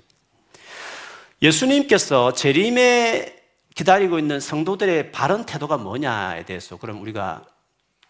예수님께서 1.42 2.32
재림에 2.32 3.36
기다리고 3.74 4.18
있는 4.18 4.40
성도들의 4.40 5.12
바른 5.12 5.44
태도가 5.44 5.76
뭐냐에 5.76 6.46
대해서 6.46 6.78
그럼 6.78 7.02
우리가 7.02 7.44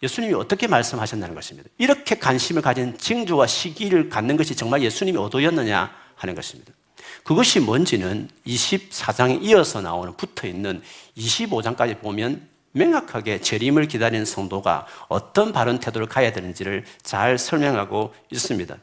예수님이 0.03 0.35
어떻게 0.35 0.67
말씀하셨다는 0.67 1.35
것입니다. 1.35 1.69
이렇게 1.79 2.19
관심을 2.19 2.63
가진 2.63 2.97
징조와 2.97 3.47
시기를 3.47 4.09
갖는 4.09 4.37
것이 4.37 4.55
정말 4.55 4.83
예수님이 4.83 5.19
어도였느냐 5.19 5.91
하는 6.15 6.35
것입니다. 6.35 6.73
그것이 7.25 7.61
뭔지는 7.61 8.29
24장에 8.47 9.43
이어서 9.43 9.81
나오는 9.81 10.17
붙어 10.17 10.47
있는 10.47 10.83
25장까지 11.17 12.01
보면 12.01 12.47
명확하게 12.73 13.41
재림을 13.41 13.89
기다리는 13.89 14.25
성도가 14.25 14.87
어떤 15.09 15.53
바른 15.53 15.79
태도를 15.79 16.07
가야 16.07 16.33
되는지를 16.33 16.85
잘 17.03 17.39
설명하고 17.39 18.15
있습니다. 18.31 18.77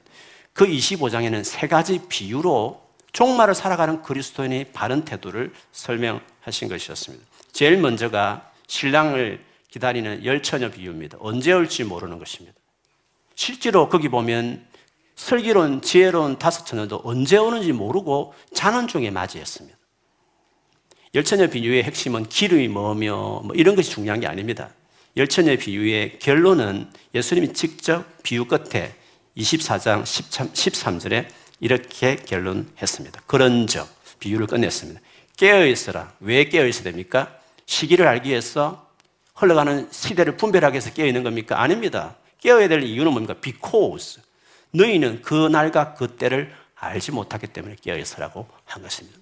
그 0.53 0.65
25장에는 0.67 1.43
세 1.43 1.67
가지 1.67 2.01
비유로 2.07 2.83
종말을 3.13 3.55
살아가는 3.55 4.01
그리스도인의 4.01 4.71
바른 4.73 5.05
태도를 5.05 5.53
설명하신 5.71 6.67
것이었습니다. 6.67 7.25
제일 7.51 7.77
먼저가 7.77 8.51
신랑을 8.67 9.43
기다리는 9.75 10.23
열처녀 10.23 10.71
비유입니다. 10.71 11.17
언제 11.19 11.51
올지 11.51 11.83
모르는 11.83 12.17
것입니다. 12.17 12.57
실제로 13.35 13.89
거기 13.89 14.07
보면 14.07 14.65
슬기로운 15.17 15.81
지혜로운 15.81 16.39
다섯 16.39 16.63
처녀도 16.65 17.01
언제 17.03 17.35
오는지 17.35 17.73
모르고 17.73 18.33
자는 18.53 18.87
중에 18.87 19.11
맞이했습니다. 19.11 19.77
열처녀 21.13 21.49
비유의 21.49 21.83
핵심은 21.83 22.29
기름이 22.29 22.69
뭐며 22.69 23.41
뭐 23.43 23.53
이런 23.53 23.75
것이 23.75 23.91
중요한 23.91 24.21
게 24.21 24.27
아닙니다. 24.27 24.69
열처녀 25.17 25.57
비유의 25.57 26.19
결론은 26.19 26.89
예수님이 27.13 27.51
직접 27.51 28.05
비유 28.23 28.45
끝에 28.45 28.95
24장 29.35 30.03
13절에 30.03 31.27
이렇게 31.59 32.15
결론했습니다. 32.15 33.23
그런 33.27 33.67
적 33.67 33.89
비유를 34.19 34.47
끝냈습니다. 34.47 35.01
깨어 35.35 35.65
있어라. 35.67 36.13
왜 36.21 36.45
깨어 36.45 36.65
있어야 36.65 36.85
됩니까? 36.85 37.37
시기를 37.65 38.07
알기 38.07 38.29
위해서 38.29 38.84
흘러가는 39.35 39.87
시대를 39.91 40.37
분별하기 40.37 40.73
위해서 40.73 40.91
깨어 40.93 41.05
있는 41.05 41.23
겁니까? 41.23 41.61
아닙니다. 41.61 42.15
깨어야 42.39 42.67
될 42.67 42.83
이유는 42.83 43.11
뭡니까? 43.11 43.35
because 43.39 44.21
너희는 44.71 45.21
그 45.21 45.47
날과 45.47 45.93
그 45.93 46.15
때를 46.15 46.51
알지 46.75 47.11
못하기 47.11 47.47
때문에 47.47 47.75
깨어 47.81 47.97
있으라고 47.97 48.47
한 48.65 48.81
것입니다. 48.81 49.19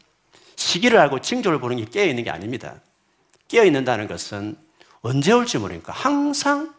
시기를 0.55 0.99
알고 0.99 1.19
징조를 1.19 1.59
보는 1.59 1.77
게 1.77 1.85
깨어 1.85 2.05
있는 2.05 2.23
게 2.23 2.29
아닙니다. 2.29 2.79
깨어 3.47 3.65
있는다는 3.65 4.07
것은 4.07 4.55
언제 5.01 5.31
올지 5.31 5.57
모르니까 5.57 5.91
항상 5.91 6.73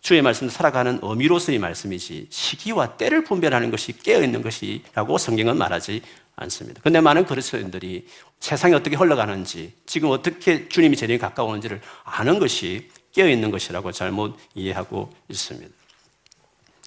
주의 0.00 0.22
말씀 0.22 0.48
살아가는 0.48 1.00
의미로서의 1.02 1.58
말씀이지 1.58 2.28
시기와 2.30 2.96
때를 2.96 3.24
분별하는 3.24 3.70
것이 3.70 3.92
깨어 3.92 4.22
있는 4.22 4.42
것이라고 4.42 5.18
성경은 5.18 5.56
말하지 5.56 6.02
않습니다. 6.36 6.80
근데 6.82 7.00
많은 7.00 7.24
그리스도인들이 7.24 8.06
세상이 8.40 8.74
어떻게 8.74 8.96
흘러가는지 8.96 9.72
지금 9.86 10.10
어떻게 10.10 10.68
주님이 10.68 10.96
제일 10.96 11.18
가까우는지를 11.18 11.80
아는 12.04 12.38
것이 12.38 12.90
깨어 13.12 13.28
있는 13.28 13.50
것이라고 13.50 13.92
잘못 13.92 14.36
이해하고 14.54 15.12
있습니다. 15.28 15.72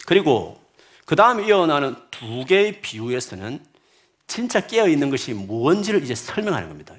그리고 0.05 0.59
그 1.05 1.15
다음에 1.15 1.47
이어나는 1.47 1.95
두 2.11 2.45
개의 2.45 2.81
비유에서는 2.81 3.59
진짜 4.27 4.65
깨어있는 4.67 5.09
것이 5.09 5.33
무엇인지를 5.33 6.03
이제 6.03 6.13
설명하는 6.13 6.69
겁니다. 6.69 6.93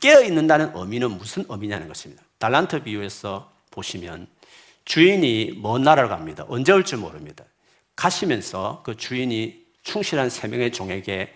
깨어있는다는 0.00 0.72
의미는 0.74 1.18
무슨 1.18 1.44
의미냐는 1.48 1.88
것입니다. 1.88 2.22
달란트 2.38 2.84
비유에서 2.84 3.50
보시면 3.72 4.28
주인이 4.84 5.58
먼 5.60 5.82
나라를 5.82 6.08
갑니다. 6.08 6.44
언제 6.48 6.70
올지 6.70 6.94
모릅니다. 6.94 7.44
가시면서 7.96 8.82
그 8.84 8.96
주인이 8.96 9.66
충실한 9.82 10.30
세 10.30 10.46
명의 10.46 10.70
종에게 10.70 11.34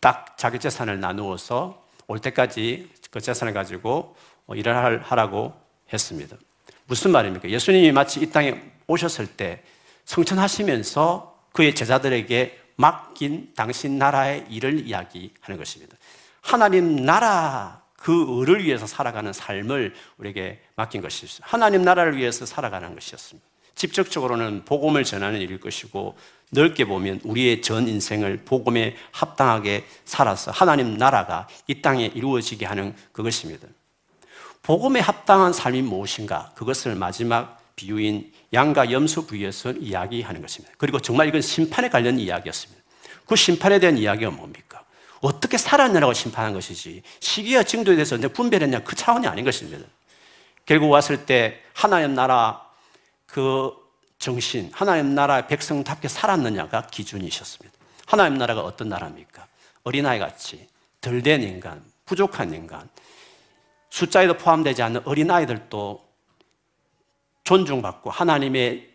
딱 0.00 0.36
자기 0.36 0.58
재산을 0.58 0.98
나누어서 1.00 1.82
올 2.06 2.18
때까지 2.18 2.90
그 3.10 3.20
재산을 3.20 3.52
가지고 3.52 4.16
일을 4.48 5.02
하라고 5.02 5.54
했습니다. 5.92 6.36
무슨 6.86 7.12
말입니까? 7.12 7.48
예수님이 7.48 7.92
마치 7.92 8.20
이 8.20 8.30
땅에 8.30 8.60
오셨을 8.86 9.26
때 9.26 9.62
성천하시면서 10.06 11.38
그의 11.52 11.74
제자들에게 11.74 12.58
맡긴 12.76 13.52
당신 13.54 13.98
나라의 13.98 14.46
일을 14.48 14.86
이야기하는 14.86 15.58
것입니다. 15.58 15.96
하나님 16.40 17.04
나라 17.04 17.82
그 17.94 18.40
을을 18.40 18.64
위해서 18.64 18.86
살아가는 18.86 19.32
삶을 19.32 19.94
우리에게 20.16 20.62
맡긴 20.74 21.02
것이었습니다. 21.02 21.46
하나님 21.48 21.82
나라를 21.82 22.16
위해서 22.16 22.46
살아가는 22.46 22.94
것이었습니다. 22.94 23.49
직접적으로는 23.80 24.66
복음을 24.66 25.04
전하는 25.04 25.40
일일 25.40 25.58
것이고 25.58 26.14
넓게 26.50 26.84
보면 26.84 27.20
우리의 27.24 27.62
전 27.62 27.88
인생을 27.88 28.42
복음에 28.44 28.94
합당하게 29.10 29.86
살아서 30.04 30.50
하나님 30.50 30.98
나라가 30.98 31.48
이 31.66 31.80
땅에 31.80 32.04
이루어지게 32.04 32.66
하는 32.66 32.94
그것입니다. 33.12 33.66
복음에 34.62 35.00
합당한 35.00 35.54
삶이 35.54 35.80
무엇인가? 35.80 36.52
그것을 36.56 36.94
마지막 36.94 37.58
비유인 37.74 38.30
양과 38.52 38.92
염소 38.92 39.24
부위에서 39.24 39.72
이야기하는 39.72 40.42
것입니다. 40.42 40.74
그리고 40.76 41.00
정말 41.00 41.28
이건 41.28 41.40
심판에 41.40 41.88
관련 41.88 42.18
이야기였습니다. 42.18 42.82
그 43.24 43.34
심판에 43.34 43.78
대한 43.78 43.96
이야기가 43.96 44.30
뭡니까? 44.30 44.84
어떻게 45.22 45.56
살았냐라고 45.56 46.12
심판한 46.12 46.52
것이지 46.52 47.02
시기와 47.20 47.62
징조에 47.62 47.94
대해서 47.94 48.18
분별했냐 48.18 48.80
그 48.80 48.94
차원이 48.94 49.26
아닌 49.26 49.46
것입니다. 49.46 49.86
결국 50.66 50.90
왔을 50.90 51.24
때 51.24 51.62
하나님 51.72 52.14
나라 52.14 52.69
그 53.30 53.72
정신, 54.18 54.70
하나님 54.72 55.14
나라의 55.14 55.46
백성답게 55.48 56.08
살았느냐가 56.08 56.86
기준이셨습니다. 56.88 57.78
하나님 58.06 58.38
나라가 58.38 58.60
어떤 58.62 58.88
나라입니까? 58.88 59.46
어린아이 59.84 60.18
같이 60.18 60.68
덜 61.00 61.22
된 61.22 61.42
인간, 61.42 61.82
부족한 62.04 62.52
인간, 62.52 62.88
숫자에도 63.88 64.34
포함되지 64.34 64.82
않는 64.82 65.02
어린아이들도 65.04 66.08
존중받고 67.44 68.10
하나님의 68.10 68.90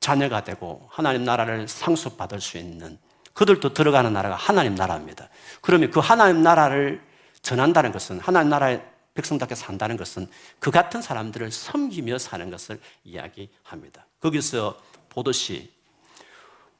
자녀가 0.00 0.42
되고 0.42 0.88
하나님 0.90 1.24
나라를 1.24 1.68
상속받을 1.68 2.40
수 2.40 2.56
있는 2.56 2.98
그들도 3.34 3.74
들어가는 3.74 4.12
나라가 4.12 4.34
하나님 4.34 4.74
나라입니다. 4.74 5.28
그러면 5.60 5.90
그 5.90 6.00
하나님 6.00 6.42
나라를 6.42 7.02
전한다는 7.42 7.92
것은 7.92 8.18
하나님 8.20 8.50
나라의 8.50 8.82
백성답게 9.14 9.54
산다는 9.54 9.96
것은 9.96 10.28
그 10.58 10.70
같은 10.70 11.02
사람들을 11.02 11.50
섬기며 11.50 12.18
사는 12.18 12.50
것을 12.50 12.80
이야기합니다. 13.04 14.06
거기서 14.20 14.78
보듯이 15.08 15.70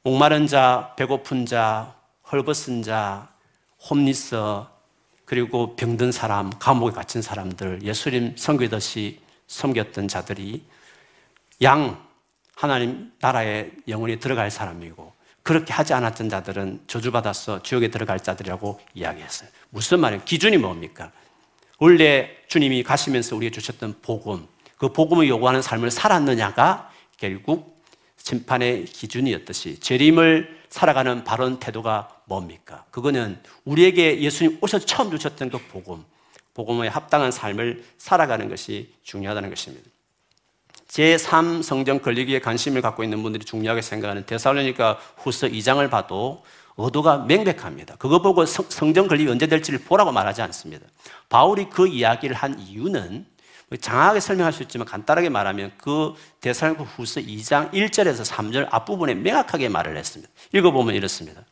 목마른 0.03 0.47
자, 0.47 0.95
배고픈 0.97 1.45
자, 1.45 1.95
헐벗은 2.31 2.83
자, 2.83 3.29
홈리스, 3.89 4.37
그리고 5.25 5.77
병든 5.77 6.13
사람, 6.13 6.51
감옥에 6.59 6.93
갇힌 6.93 7.23
사람들, 7.23 7.83
예수님 7.83 8.37
섬기듯이 8.37 9.21
섬겼던 9.47 10.09
자들이 10.09 10.65
양 11.63 12.05
하나님 12.55 13.13
나라에 13.21 13.71
영원히 13.89 14.19
들어갈 14.19 14.51
사람이고 14.51 15.13
그렇게 15.43 15.73
하지 15.73 15.95
않았던 15.95 16.29
자들은 16.29 16.85
저주받아서 16.87 17.63
지옥에 17.63 17.89
들어갈 17.89 18.21
자들이라고 18.21 18.81
이야기했어요. 18.95 19.49
무슨 19.71 20.01
말이에요? 20.01 20.23
기준이 20.25 20.59
뭡니까? 20.59 21.11
원래 21.81 22.31
주님이 22.47 22.83
가시면서 22.83 23.35
우리에게 23.37 23.55
주셨던 23.55 23.97
복음, 24.03 24.47
그 24.77 24.93
복음을 24.93 25.29
요구하는 25.29 25.63
삶을 25.63 25.91
살았느냐가 25.91 26.91
결국 27.17 27.83
심판의 28.19 28.85
기준이었듯이 28.85 29.81
재림을 29.81 30.61
살아가는 30.69 31.25
바른 31.25 31.59
태도가 31.59 32.23
뭡니까? 32.27 32.85
그거는 32.91 33.41
우리에게 33.65 34.21
예수님 34.21 34.59
오셔서 34.61 34.85
처음 34.85 35.11
주셨던 35.11 35.51
그 35.51 35.59
복음, 35.69 36.05
복음에 36.53 36.87
합당한 36.87 37.33
삶을 37.33 37.83
살아가는 37.97 38.49
것이 38.51 38.93
중요하다는 39.03 39.49
것입니다. 39.49 39.89
제3 40.89 41.63
성경 41.63 42.01
걸리기에 42.01 42.41
관심을 42.41 42.83
갖고 42.83 43.05
있는 43.05 43.23
분들이 43.23 43.45
중요하게 43.45 43.81
생각하는 43.81 44.27
데살로니가 44.27 45.01
후서 45.17 45.47
2장을 45.47 45.89
봐도 45.89 46.45
의도가 46.77 47.19
명백합니다. 47.19 47.97
그거 47.97 48.23
보고 48.23 48.47
성경 48.47 49.09
걸리기 49.09 49.31
언제 49.31 49.47
될지를 49.47 49.81
보라고 49.81 50.13
말하지 50.13 50.43
않습니다. 50.43 50.87
바울이 51.29 51.69
그 51.71 51.87
이야기를 51.87 52.35
한 52.35 52.59
이유는 52.59 53.27
장하게 53.81 54.19
설명할 54.19 54.53
수 54.53 54.63
있지만 54.65 54.87
간단하게 54.87 55.29
말하면 55.29 55.73
그 55.79 56.15
데살로니가 56.41 56.85
후서 56.85 57.21
2장 57.21 57.73
1절에서 57.73 58.25
3절 58.25 58.67
앞부분에 58.71 59.15
명확하게 59.15 59.69
말을 59.69 59.97
했습니다. 59.97 60.33
읽어보면 60.53 60.95
이렇습니다. 60.95 61.43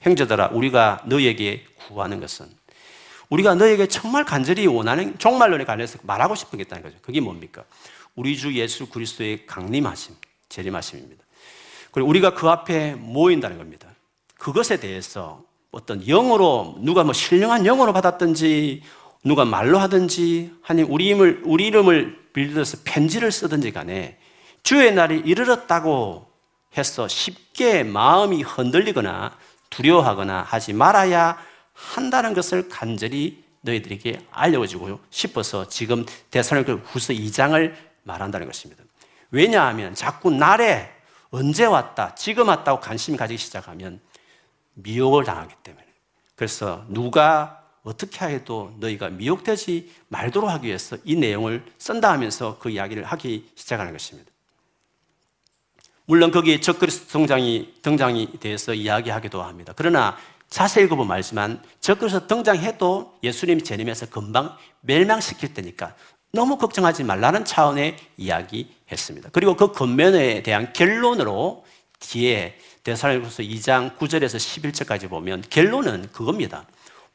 형제들아 0.00 0.48
우리가 0.52 1.02
너에게 1.06 1.64
구하는 1.86 2.20
것은 2.20 2.46
우리가 3.30 3.54
너에게 3.54 3.86
정말 3.86 4.24
간절히 4.24 4.66
원하는 4.66 5.18
종말론에 5.18 5.64
관해서 5.64 5.98
말하고 6.02 6.34
싶은 6.34 6.56
게 6.56 6.62
있다는 6.62 6.82
거죠. 6.82 6.96
그게 7.02 7.20
뭡니까? 7.20 7.64
우리 8.16 8.36
주 8.36 8.52
예수 8.54 8.86
그리스도의 8.86 9.46
강림하심, 9.46 10.16
재림하심입니다. 10.48 11.22
그리고 11.92 12.08
우리가 12.08 12.34
그 12.34 12.48
앞에 12.48 12.94
모인다는 12.94 13.58
겁니다. 13.58 13.88
그것에 14.38 14.80
대해서 14.80 15.42
어떤 15.70 16.06
영어로 16.08 16.76
누가 16.78 17.04
뭐 17.04 17.12
신령한 17.12 17.66
영어로 17.66 17.92
받았든지 17.92 18.82
누가 19.24 19.44
말로 19.44 19.78
하든지 19.78 20.54
아니면 20.66 20.90
우리 20.90 21.06
이름을 21.08 21.42
우리 21.44 21.66
이름을 21.66 22.30
빌려서 22.32 22.78
편지를 22.84 23.30
쓰든지 23.30 23.72
간에 23.72 24.18
주의 24.62 24.92
날이 24.92 25.18
이르렀다고 25.18 26.26
해서 26.76 27.08
쉽게 27.08 27.82
마음이 27.82 28.42
흔들리거나 28.42 29.36
두려워하거나 29.70 30.42
하지 30.42 30.72
말아야 30.72 31.38
한다는 31.74 32.32
것을 32.32 32.68
간절히 32.68 33.42
너희들에게 33.62 34.20
알려주고 34.30 35.00
싶어서 35.10 35.68
지금 35.68 36.06
대사로니 36.30 36.80
후서 36.84 37.12
2장을 37.12 37.74
말한다는 38.04 38.46
것입니다. 38.46 38.82
왜냐하면 39.30 39.94
자꾸 39.94 40.30
날에 40.30 40.90
언제 41.30 41.66
왔다, 41.66 42.14
지금 42.14 42.48
왔다고 42.48 42.80
관심이 42.80 43.16
가지기 43.18 43.38
시작하면 43.38 44.00
미혹을 44.78 45.24
당하기 45.24 45.54
때문에. 45.62 45.86
그래서 46.34 46.84
누가 46.88 47.64
어떻게 47.82 48.24
해도 48.26 48.74
너희가 48.78 49.08
미혹되지 49.08 49.92
말도록 50.08 50.50
하기 50.50 50.66
위해서 50.66 50.96
이 51.04 51.16
내용을 51.16 51.64
쓴다 51.78 52.12
하면서 52.12 52.58
그 52.58 52.70
이야기를 52.70 53.04
하기 53.04 53.50
시작하는 53.54 53.92
것입니다. 53.92 54.30
물론 56.04 56.30
거기에 56.30 56.60
적그리스도 56.60 57.08
등장이, 57.08 57.74
등장이 57.82 58.38
대해서 58.40 58.72
이야기하기도 58.72 59.42
합니다. 59.42 59.72
그러나 59.76 60.16
자세히 60.48 60.84
읽어보면 60.84 61.14
알지만 61.14 61.62
적그리스도 61.80 62.26
등장해도 62.26 63.18
예수님이 63.22 63.62
재림해서 63.62 64.06
금방 64.06 64.56
멸망시킬 64.80 65.54
테니까 65.54 65.94
너무 66.32 66.58
걱정하지 66.58 67.04
말라는 67.04 67.44
차원의 67.44 67.96
이야기했습니다. 68.16 69.30
그리고 69.32 69.56
그 69.56 69.72
겉면에 69.72 70.42
대한 70.42 70.72
결론으로 70.72 71.64
뒤에 72.00 72.58
대사로서 72.82 73.42
2장 73.42 73.96
9절에서 73.96 74.36
11절까지 74.36 75.08
보면 75.08 75.44
결론은 75.50 76.08
그겁니다. 76.12 76.66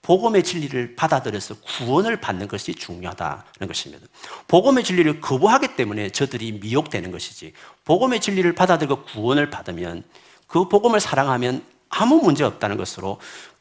복음의 0.03 0.43
진리를 0.43 0.95
받아들여서 0.95 1.55
구원을 1.61 2.19
받는 2.19 2.49
것이 2.49 2.75
중요하다는 2.75 3.67
것입니다. 3.67 4.05
복음의 4.49 4.83
진리를 4.83 5.21
거부하기 5.21 5.75
때문에 5.77 6.09
저들이 6.09 6.51
미혹되는 6.53 7.09
것이지. 7.09 7.53
복음의 7.85 8.19
진리를 8.19 8.53
받아들고 8.53 9.03
구원을 9.05 9.49
받으면 9.49 10.03
그 10.47 10.67
복음을 10.67 10.99
사랑하면 10.99 11.63
아무 11.87 12.17
문제 12.17 12.43
없다는 12.43 12.75
것으로 12.75 13.19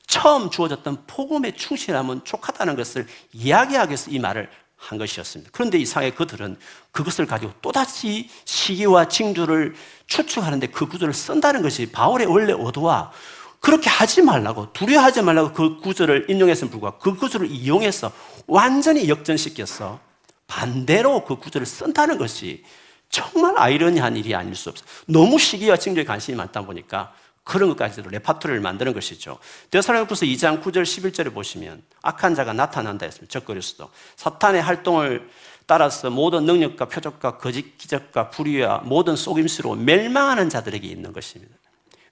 처음 0.09 0.51
주어졌던 0.51 1.05
복음에 1.07 1.53
충실하면 1.53 2.25
족하다는 2.25 2.75
것을 2.75 3.07
이야기하기 3.33 3.91
위해서 3.91 4.11
이 4.11 4.19
말을 4.19 4.51
한 4.83 4.99
것이었습니다. 4.99 5.51
그런데 5.53 5.79
이상하게 5.79 6.15
그들은 6.15 6.57
그것을 6.91 7.27
가지고 7.27 7.53
또다시 7.63 8.29
시기와 8.45 9.07
징조를 9.07 9.75
추측하는데 10.09 10.67
그 10.69 10.89
구절을 10.89 11.15
쓴다는 11.15 11.63
것이 11.63 11.91
바울의 11.93 12.27
원래 12.27 12.53
의도와 12.53 13.13
그렇게 13.61 13.89
하지 13.89 14.23
말라고 14.23 14.73
두려워하지 14.73 15.23
말라고 15.23 15.53
그 15.53 15.77
구절을 15.79 16.27
인용했음에 16.29 16.71
불구하고 16.71 16.99
그 16.99 17.15
구절을 17.15 17.49
이용해서 17.49 18.11
완전히 18.49 19.09
역전시켜서 19.09 20.01
반대로 20.49 21.25
그 21.25 21.37
구절을 21.37 21.65
쓴다는 21.65 22.19
것이 22.19 22.65
정말 23.09 23.55
아이러니한 23.57 24.17
일이 24.17 24.35
아닐 24.35 24.57
수 24.57 24.71
없어요. 24.71 24.87
너무 25.07 25.39
시기와 25.39 25.77
징조에 25.77 26.05
관심이 26.05 26.37
많다 26.37 26.63
보니까 26.63 27.13
그런 27.45 27.69
것까지도 27.71 28.09
레파토리를 28.11 28.61
만드는 28.61 28.93
것이죠. 28.93 29.39
데살로니서 29.71 30.27
2장 30.27 30.63
9절 30.63 30.83
11절에 30.83 31.35
보시면 31.35 31.83
악한 32.03 32.35
자가 32.35 32.53
나타난다 32.53 33.07
했습니다. 33.07 33.31
적그리스도. 33.33 33.91
사탄의 34.17 34.63
활동을 34.63 35.29
따라서 35.67 36.11
모든 36.11 36.45
능력과 36.45 36.87
표적과 36.87 37.39
거짓 37.39 37.79
기적과 37.79 38.31
불의와 38.31 38.83
모든 38.85 39.17
속임수로 39.17 39.75
멸망하는 39.77 40.49
자들에게 40.51 40.87
있는 40.87 41.13
것입니다. 41.13 41.55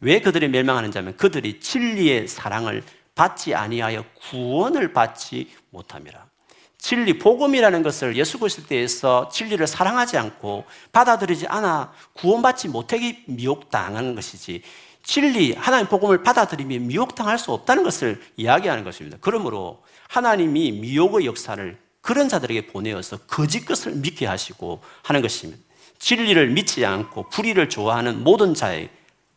왜 0.01 0.21
그들이 0.21 0.49
멸망하는 0.49 0.91
자면 0.91 1.17
그들이 1.17 1.61
진리의 1.61 2.27
사랑을 2.27 2.83
받지 3.15 3.55
아니하여 3.55 4.05
구원을 4.31 4.93
받지 4.93 5.51
못함이라. 5.71 6.31
진리, 6.79 7.19
복음이라는 7.19 7.83
것을 7.83 8.17
예수 8.17 8.39
그리스도 8.39 8.67
대해서 8.67 9.29
진리를 9.29 9.67
사랑하지 9.67 10.17
않고 10.17 10.65
받아들이지 10.93 11.47
않아 11.47 11.93
구원받지 12.15 12.69
못하기 12.69 13.25
미혹당하는 13.27 14.15
것이지 14.15 14.63
진리, 15.03 15.53
하나님 15.53 15.87
복음을 15.87 16.23
받아들이면 16.23 16.87
미혹당할 16.87 17.39
수 17.39 17.53
없다는 17.53 17.83
것을 17.83 18.21
이야기하는 18.37 18.85
것입니다. 18.85 19.19
그러므로 19.21 19.83
하나님이 20.09 20.73
미혹의 20.73 21.27
역사를 21.27 21.77
그런 22.01 22.29
자들에게 22.29 22.67
보내어서 22.69 23.19
거짓 23.27 23.65
것을 23.65 23.93
믿게 23.93 24.27
하시고 24.27 24.81
하는 25.03 25.23
것입니다. 25.23 25.61
진리를 25.99 26.51
믿지 26.51 26.85
않고 26.85 27.29
불의를 27.29 27.69
좋아하는 27.69 28.25
모든 28.25 28.55
자의 28.55 28.89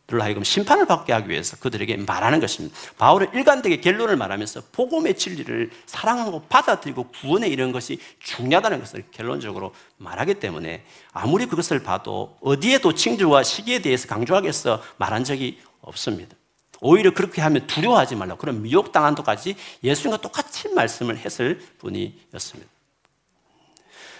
들로 0.06 0.22
하여금 0.22 0.44
심판을 0.44 0.86
받게 0.86 1.12
하기 1.14 1.30
위해서 1.30 1.56
그들에게 1.56 1.96
말하는 1.98 2.40
것입니다. 2.40 2.76
바울은 2.98 3.28
일관되게 3.32 3.80
결론을 3.80 4.16
말하면서 4.16 4.64
복음의 4.72 5.16
진리를 5.16 5.70
사랑하고 5.86 6.42
받아들이고 6.42 7.08
구원에 7.08 7.48
이르는 7.48 7.72
것이 7.72 7.98
중요하다는 8.20 8.80
것을 8.80 9.04
결론적으로 9.10 9.74
말하기 9.96 10.34
때문에 10.34 10.84
아무리 11.12 11.46
그것을 11.46 11.82
봐도 11.82 12.36
어디에도 12.42 12.94
칭조와 12.94 13.42
시기에 13.44 13.80
대해서 13.80 14.06
강조하겠어 14.08 14.82
말한 14.98 15.24
적이 15.24 15.58
없습니다. 15.80 16.36
오히려 16.80 17.14
그렇게 17.14 17.40
하면 17.40 17.66
두려워하지 17.66 18.16
말라. 18.16 18.36
그런 18.36 18.60
미혹당한 18.60 19.14
것까지 19.14 19.56
예수님과 19.82 20.20
똑같이 20.20 20.68
말씀을 20.74 21.16
했을 21.16 21.58
분이었습니다. 21.78 22.70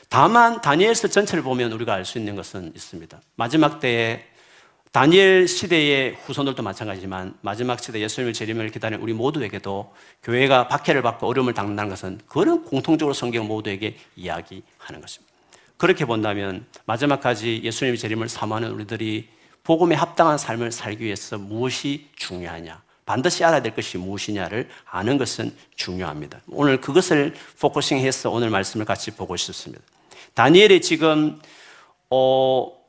다만 0.09 0.61
다니엘서 0.63 1.09
전체를 1.09 1.43
보면 1.43 1.73
우리가 1.73 1.93
알 1.93 2.07
수 2.07 2.19
있는 2.19 2.37
것은 2.37 2.73
있습니다. 2.75 3.21
마지막 3.35 3.81
때에 3.81 4.25
다니엘 4.95 5.49
시대의 5.49 6.15
후손들도 6.25 6.63
마찬가지지만 6.63 7.35
마지막 7.41 7.83
시대 7.83 7.99
예수님의 7.99 8.33
재림을 8.33 8.71
기다리는 8.71 9.03
우리 9.03 9.13
모두에게도 9.13 9.93
교회가 10.23 10.69
박해를 10.69 11.03
받고 11.03 11.27
어려움을 11.27 11.53
당한다는 11.53 11.91
것은 11.91 12.21
그런 12.29 12.65
공통적으로 12.65 13.13
성경 13.13 13.49
모두에게 13.49 13.97
이야기하는 14.15 15.01
것입니다. 15.01 15.35
그렇게 15.79 16.05
본다면 16.05 16.65
마지막까지 16.85 17.63
예수님의 17.65 17.99
재림을 17.99 18.29
사모하는 18.29 18.71
우리들이 18.71 19.31
복음에 19.65 19.97
합당한 19.97 20.39
삶을 20.39 20.71
살기 20.71 21.03
위해서 21.03 21.39
무엇이 21.39 22.07
중요하냐? 22.15 22.81
반드시 23.05 23.43
알아야 23.43 23.63
될 23.63 23.75
것이 23.75 23.99
무엇이냐를 23.99 24.69
아는 24.89 25.19
것은 25.19 25.57
중요합니다. 25.75 26.41
오늘 26.47 26.81
그것을 26.81 27.35
포커싱해서 27.59 28.31
오늘 28.31 28.49
말씀을 28.49 28.87
같이 28.87 29.11
보고 29.11 29.35
싶습니다. 29.35 29.83
다니엘이 30.35 30.83
지금 30.83 31.41
어, 32.11 32.84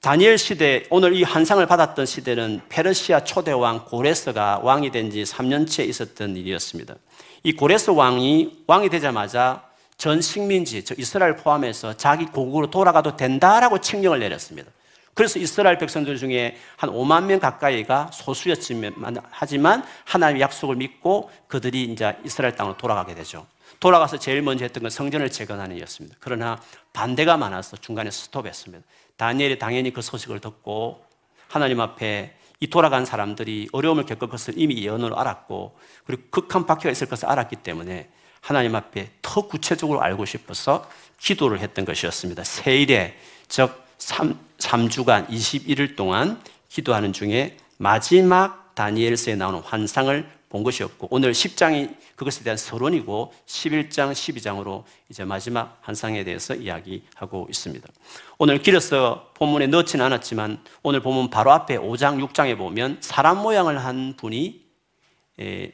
다니엘 0.00 0.38
시대, 0.38 0.84
오늘 0.88 1.12
이 1.12 1.22
환상을 1.22 1.64
받았던 1.66 2.06
시대는 2.06 2.62
페르시아 2.70 3.22
초대왕 3.22 3.84
고레스가 3.84 4.60
왕이 4.62 4.92
된 4.92 5.10
지 5.10 5.22
3년째 5.24 5.86
있었던 5.86 6.36
일이었습니다. 6.36 6.94
이 7.42 7.52
고레스 7.52 7.90
왕이 7.90 8.64
왕이 8.66 8.88
되자마자 8.88 9.62
전 9.98 10.22
식민지, 10.22 10.84
즉 10.84 10.98
이스라엘 10.98 11.36
포함해서 11.36 11.98
자기 11.98 12.24
고국으로 12.24 12.70
돌아가도 12.70 13.16
된다라고 13.16 13.82
칙령을 13.82 14.20
내렸습니다. 14.20 14.70
그래서 15.12 15.38
이스라엘 15.38 15.76
백성들 15.76 16.16
중에 16.16 16.56
한 16.78 16.88
5만 16.88 17.24
명 17.24 17.38
가까이가 17.38 18.10
소수였지만 18.10 19.18
하지만 19.30 19.84
하나님의 20.06 20.40
약속을 20.40 20.76
믿고 20.76 21.30
그들이 21.46 21.84
이제 21.84 22.16
이스라엘 22.24 22.54
땅으로 22.56 22.78
돌아가게 22.78 23.14
되죠. 23.14 23.46
돌아가서 23.80 24.18
제일 24.18 24.40
먼저 24.40 24.64
했던 24.64 24.82
건 24.82 24.90
성전을 24.90 25.30
재건하는 25.30 25.76
일이었습니다. 25.76 26.16
그러나 26.20 26.58
반대가 26.94 27.36
많아서 27.36 27.76
중간에 27.76 28.10
스톱했습니다. 28.10 28.82
다니엘이 29.20 29.58
당연히 29.58 29.92
그 29.92 30.00
소식을 30.00 30.40
듣고 30.40 31.04
하나님 31.46 31.82
앞에 31.82 32.34
이 32.58 32.66
돌아간 32.68 33.04
사람들이 33.04 33.68
어려움을 33.70 34.06
겪을 34.06 34.28
것을 34.28 34.54
이미 34.56 34.82
예언으로 34.82 35.18
알았고 35.18 35.78
그리고 36.06 36.22
극한 36.30 36.64
박해가 36.64 36.90
있을 36.90 37.06
것을 37.06 37.28
알았기 37.28 37.56
때문에 37.56 38.08
하나님 38.40 38.74
앞에 38.74 39.10
더 39.20 39.46
구체적으로 39.46 40.00
알고 40.00 40.24
싶어서 40.24 40.88
기도를 41.18 41.60
했던 41.60 41.84
것이었습니다. 41.84 42.44
세일에 42.44 43.18
즉 43.46 43.84
3, 43.98 44.38
3주간 44.56 45.28
21일 45.28 45.96
동안 45.96 46.40
기도하는 46.70 47.12
중에 47.12 47.58
마지막 47.76 48.74
다니엘서에 48.74 49.34
나오는 49.36 49.60
환상을 49.60 50.26
본 50.50 50.64
것이었고 50.64 51.08
오늘 51.10 51.32
10장이 51.32 51.96
그것에 52.16 52.42
대한 52.44 52.56
서론이고 52.56 53.32
11장, 53.46 54.12
12장으로 54.12 54.82
이제 55.08 55.24
마지막 55.24 55.78
한상에 55.80 56.24
대해서 56.24 56.54
이야기하고 56.54 57.46
있습니다. 57.48 57.88
오늘 58.36 58.60
길어서 58.60 59.32
본문에 59.34 59.68
넣지는 59.68 60.04
않았지만 60.04 60.62
오늘 60.82 61.00
보면 61.00 61.30
바로 61.30 61.52
앞에 61.52 61.78
5장, 61.78 62.22
6장에 62.28 62.58
보면 62.58 62.98
사람 63.00 63.38
모양을 63.38 63.82
한 63.82 64.14
분이 64.16 64.36
예, 64.36 64.69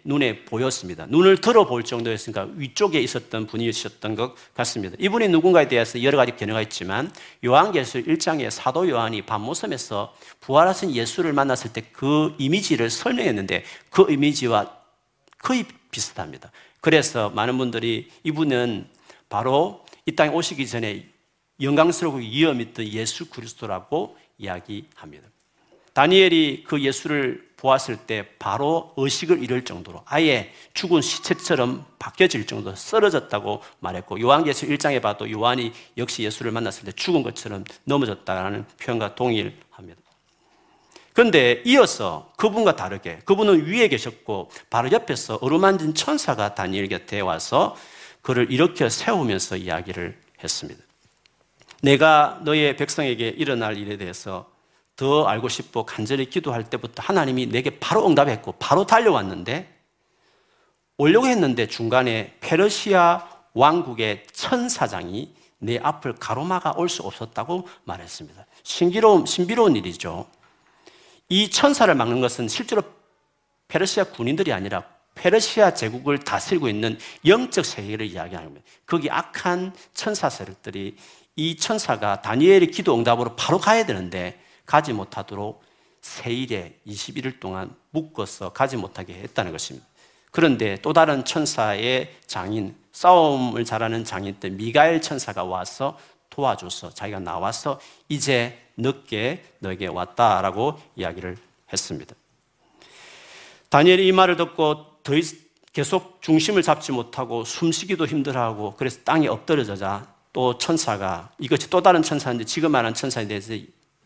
눈에 0.04 0.44
보였습니다. 0.44 1.06
눈을 1.06 1.40
들어볼 1.40 1.82
정도였으니까 1.82 2.48
위쪽에 2.54 3.00
있었던 3.00 3.46
분이셨던 3.46 4.14
것 4.14 4.34
같습니다. 4.54 4.96
이분이 5.00 5.28
누군가에 5.28 5.66
대해서 5.66 6.00
여러 6.04 6.16
가지 6.16 6.36
견해가 6.36 6.62
있지만 6.62 7.10
요한계시록 7.44 8.06
1장에 8.06 8.48
사도 8.50 8.88
요한이 8.88 9.22
밤모섬에서 9.22 10.14
부활하신 10.40 10.94
예수를 10.94 11.32
만났을 11.32 11.72
때 11.72 11.86
그 11.96 12.34
이미지를 12.38 12.90
설명했는데 12.90 13.64
그 13.90 14.06
이미지와 14.10 14.70
거의 15.38 15.64
비슷합니다. 15.90 16.52
그래서 16.82 17.30
많은 17.30 17.56
분들이 17.56 18.10
이분은 18.22 18.86
바로 19.30 19.84
이 20.04 20.14
땅에 20.14 20.30
오시기 20.30 20.66
전에 20.66 21.08
영광스럽고 21.60 22.18
위험 22.18 22.60
있던 22.60 22.86
예수 22.88 23.30
그리스도라고 23.30 24.18
이야기합니다. 24.36 25.26
다니엘이 25.94 26.64
그 26.66 26.82
예수를 26.82 27.45
보았을 27.56 27.96
때 27.96 28.26
바로 28.38 28.92
의식을 28.96 29.42
잃을 29.42 29.64
정도로 29.64 30.02
아예 30.04 30.52
죽은 30.74 31.00
시체처럼 31.00 31.86
바뀌어질 31.98 32.46
정도로 32.46 32.76
쓰러졌다고 32.76 33.62
말했고 33.80 34.20
요한계시 34.20 34.66
1장에 34.66 35.00
봐도 35.00 35.30
요한이 35.30 35.72
역시 35.96 36.22
예수를 36.22 36.52
만났을 36.52 36.84
때 36.84 36.92
죽은 36.92 37.22
것처럼 37.22 37.64
넘어졌다는 37.84 38.66
표현과 38.78 39.14
동일합니다. 39.14 40.00
그런데 41.14 41.62
이어서 41.64 42.30
그분과 42.36 42.76
다르게 42.76 43.20
그분은 43.24 43.66
위에 43.66 43.88
계셨고 43.88 44.50
바로 44.68 44.92
옆에서 44.92 45.38
어루만진 45.40 45.94
천사가 45.94 46.54
다니엘 46.54 46.88
곁에 46.88 47.20
와서 47.20 47.74
그를 48.20 48.52
일으켜 48.52 48.90
세우면서 48.90 49.56
이야기를 49.56 50.20
했습니다. 50.44 50.82
내가 51.82 52.40
너의 52.42 52.76
백성에게 52.76 53.28
일어날 53.28 53.78
일에 53.78 53.96
대해서 53.96 54.50
더 54.96 55.26
알고 55.26 55.48
싶고 55.48 55.84
간절히 55.84 56.28
기도할 56.30 56.64
때부터 56.64 57.02
하나님이 57.02 57.46
내게 57.46 57.78
바로 57.78 58.06
응답했고 58.06 58.52
바로 58.52 58.86
달려왔는데 58.86 59.74
오려고 60.96 61.26
했는데 61.26 61.66
중간에 61.66 62.34
페르시아 62.40 63.28
왕국의 63.52 64.26
천사장이 64.32 65.34
내 65.58 65.78
앞을 65.78 66.14
가로막아 66.14 66.74
올 66.76 66.88
수 66.88 67.02
없었다고 67.02 67.66
말했습니다. 67.84 68.46
신기로운, 68.62 69.26
신비로운 69.26 69.76
일이죠. 69.76 70.26
이 71.28 71.50
천사를 71.50 71.92
막는 71.94 72.20
것은 72.20 72.48
실제로 72.48 72.82
페르시아 73.68 74.04
군인들이 74.04 74.52
아니라 74.52 74.84
페르시아 75.14 75.74
제국을 75.74 76.18
다스리고 76.18 76.68
있는 76.68 76.98
영적 77.26 77.64
세계를 77.64 78.06
이야기하는 78.06 78.48
겁니다. 78.48 78.66
거기 78.86 79.10
악한 79.10 79.74
천사 79.92 80.30
세력들이 80.30 80.96
이 81.36 81.56
천사가 81.56 82.22
다니엘의 82.22 82.70
기도 82.70 82.94
응답으로 82.94 83.34
바로 83.36 83.58
가야 83.58 83.84
되는데 83.84 84.40
가지 84.66 84.92
못하도록 84.92 85.62
세일에 86.00 86.78
21일 86.86 87.40
동안 87.40 87.74
묶어서 87.90 88.52
가지 88.52 88.76
못하게 88.76 89.14
했다는 89.14 89.52
것입니다. 89.52 89.86
그런데 90.30 90.76
또 90.82 90.92
다른 90.92 91.24
천사의 91.24 92.14
장인, 92.26 92.76
싸움을 92.92 93.64
잘하는 93.64 94.04
장인 94.04 94.38
때 94.38 94.50
미가엘 94.50 95.00
천사가 95.00 95.44
와서 95.44 95.98
도와줘서 96.28 96.90
자기가 96.90 97.20
나와서 97.20 97.80
이제 98.08 98.58
늦게 98.76 99.44
너에게 99.60 99.86
왔다라고 99.86 100.78
이야기를 100.96 101.38
했습니다. 101.72 102.14
다니엘이 103.70 104.06
이 104.06 104.12
말을 104.12 104.36
듣고 104.36 104.98
더 105.02 105.12
계속 105.72 106.22
중심을 106.22 106.62
잡지 106.62 106.92
못하고 106.92 107.44
숨쉬기도 107.44 108.06
힘들어하고 108.06 108.74
그래서 108.76 109.00
땅에 109.04 109.28
엎드려져자 109.28 110.06
또 110.32 110.58
천사가 110.58 111.30
이것이 111.38 111.70
또 111.70 111.82
다른 111.82 112.02
천사인데 112.02 112.44
지금 112.44 112.72
말한 112.72 112.94
천사에 112.94 113.26
대해서 113.26 113.54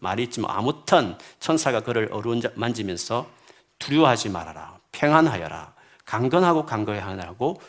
말이 0.01 0.25
있지만 0.25 0.51
아무튼 0.51 1.17
천사가 1.39 1.81
그를 1.81 2.09
어루만지면서 2.11 3.31
두려워하지 3.79 4.31
말아라 4.31 4.79
평안하여라 4.93 5.75
강건하고 6.05 6.67
강건해 6.67 6.99
하라고 6.99 7.61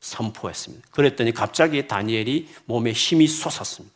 선포했습니다. 0.00 0.88
그랬더니 0.90 1.32
갑자기 1.32 1.86
다니엘이 1.86 2.48
몸에 2.64 2.92
힘이 2.92 3.26
솟았습니다. 3.26 3.94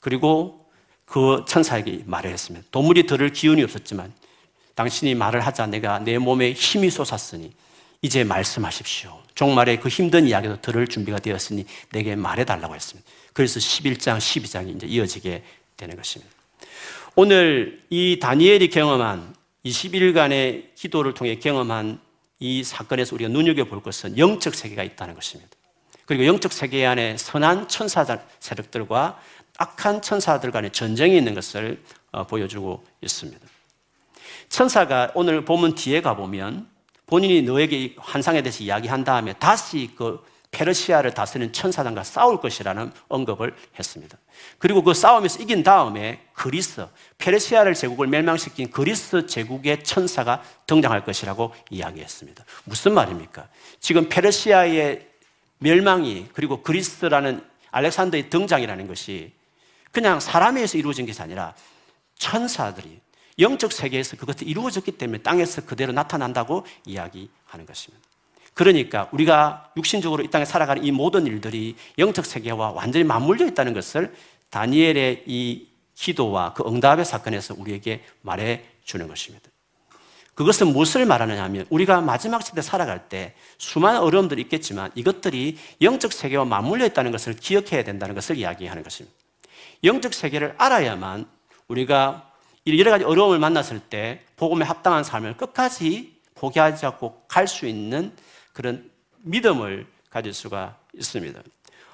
그리고 0.00 0.64
그 1.04 1.44
천사에게 1.48 2.04
말을 2.06 2.30
했습니다. 2.30 2.66
도무리 2.70 3.06
들을 3.06 3.32
기운이 3.32 3.62
없었지만 3.64 4.12
당신이 4.74 5.16
말을 5.16 5.40
하자 5.40 5.66
내가 5.66 5.98
내 5.98 6.18
몸에 6.18 6.52
힘이 6.52 6.90
솟았으니 6.90 7.52
이제 8.02 8.22
말씀하십시오. 8.22 9.20
종말에 9.34 9.78
그 9.78 9.88
힘든 9.88 10.26
이야기도 10.26 10.60
들을 10.60 10.86
준비가 10.86 11.18
되었으니 11.18 11.66
내게 11.90 12.14
말해달라고 12.14 12.74
했습니다. 12.74 13.10
그래서 13.32 13.58
11장, 13.58 14.18
12장이 14.18 14.76
이제 14.76 14.86
이어지게 14.86 15.42
되는 15.76 15.96
것입니다. 15.96 16.32
오늘 17.20 17.82
이 17.90 18.20
다니엘이 18.20 18.68
경험한 18.70 19.34
20일간의 19.64 20.72
기도를 20.76 21.14
통해 21.14 21.34
경험한 21.34 21.98
이 22.38 22.62
사건에서 22.62 23.16
우리가 23.16 23.28
눈여겨볼 23.28 23.82
것은 23.82 24.16
영적 24.16 24.54
세계가 24.54 24.84
있다는 24.84 25.16
것입니다. 25.16 25.50
그리고 26.06 26.26
영적 26.26 26.52
세계 26.52 26.86
안에 26.86 27.16
선한 27.16 27.66
천사 27.66 28.06
세력들과 28.38 29.18
악한 29.58 30.00
천사들 30.00 30.52
간의 30.52 30.70
전쟁이 30.70 31.16
있는 31.16 31.34
것을 31.34 31.82
어, 32.12 32.24
보여주고 32.24 32.84
있습니다. 33.00 33.44
천사가 34.48 35.10
오늘 35.16 35.44
보면 35.44 35.74
뒤에 35.74 36.00
가보면 36.00 36.68
본인이 37.06 37.42
너에게 37.42 37.96
환상에 37.98 38.42
대해서 38.42 38.62
이야기한 38.62 39.02
다음에 39.02 39.32
다시 39.32 39.90
그 39.96 40.24
페르시아를 40.50 41.12
다스리는 41.12 41.52
천사장과 41.52 42.04
싸울 42.04 42.40
것이라는 42.40 42.92
언급을 43.08 43.54
했습니다. 43.78 44.16
그리고 44.58 44.82
그 44.82 44.94
싸움에서 44.94 45.42
이긴 45.42 45.62
다음에 45.62 46.26
그리스, 46.32 46.86
페르시아를 47.18 47.74
제국을 47.74 48.06
멸망시킨 48.06 48.70
그리스 48.70 49.26
제국의 49.26 49.84
천사가 49.84 50.42
등장할 50.66 51.04
것이라고 51.04 51.54
이야기했습니다. 51.70 52.44
무슨 52.64 52.94
말입니까? 52.94 53.48
지금 53.80 54.08
페르시아의 54.08 55.06
멸망이 55.58 56.28
그리고 56.32 56.62
그리스라는 56.62 57.44
알렉산더의 57.70 58.30
등장이라는 58.30 58.86
것이 58.86 59.32
그냥 59.90 60.20
사람에 60.20 60.66
서 60.66 60.78
이루어진 60.78 61.06
것이 61.06 61.20
아니라 61.20 61.54
천사들이 62.16 63.00
영적 63.38 63.72
세계에서 63.72 64.16
그것이 64.16 64.44
이루어졌기 64.44 64.92
때문에 64.92 65.18
땅에서 65.22 65.64
그대로 65.64 65.92
나타난다고 65.92 66.66
이야기하는 66.84 67.66
것입니다. 67.66 68.07
그러니까 68.58 69.08
우리가 69.12 69.70
육신적으로 69.76 70.24
이 70.24 70.30
땅에 70.30 70.44
살아가는 70.44 70.82
이 70.82 70.90
모든 70.90 71.28
일들이 71.28 71.76
영적 71.96 72.26
세계와 72.26 72.72
완전히 72.72 73.04
맞물려 73.04 73.46
있다는 73.46 73.72
것을 73.72 74.12
다니엘의 74.50 75.22
이 75.26 75.68
기도와 75.94 76.54
그 76.54 76.64
응답의 76.66 77.04
사건에서 77.04 77.54
우리에게 77.56 78.02
말해 78.20 78.64
주는 78.82 79.06
것입니다. 79.06 79.48
그것은 80.34 80.72
무엇을 80.72 81.06
말하느냐 81.06 81.44
하면 81.44 81.66
우리가 81.70 82.00
마지막 82.00 82.42
시대 82.42 82.60
살아갈 82.60 83.08
때 83.08 83.34
수많은 83.58 84.00
어려움들이 84.00 84.42
있겠지만 84.42 84.90
이것들이 84.96 85.56
영적 85.80 86.12
세계와 86.12 86.44
맞물려 86.44 86.84
있다는 86.86 87.12
것을 87.12 87.36
기억해야 87.36 87.84
된다는 87.84 88.16
것을 88.16 88.36
이야기하는 88.36 88.82
것입니다. 88.82 89.16
영적 89.84 90.12
세계를 90.12 90.56
알아야만 90.58 91.28
우리가 91.68 92.32
여러 92.66 92.90
가지 92.90 93.04
어려움을 93.04 93.38
만났을 93.38 93.78
때 93.78 94.24
복음에 94.34 94.64
합당한 94.64 95.04
삶을 95.04 95.36
끝까지 95.36 96.18
포기하지 96.34 96.86
않고 96.86 97.22
갈 97.28 97.46
수 97.46 97.66
있는 97.66 98.12
그런 98.58 98.90
믿음을 99.18 99.86
가질 100.10 100.34
수가 100.34 100.80
있습니다. 100.92 101.40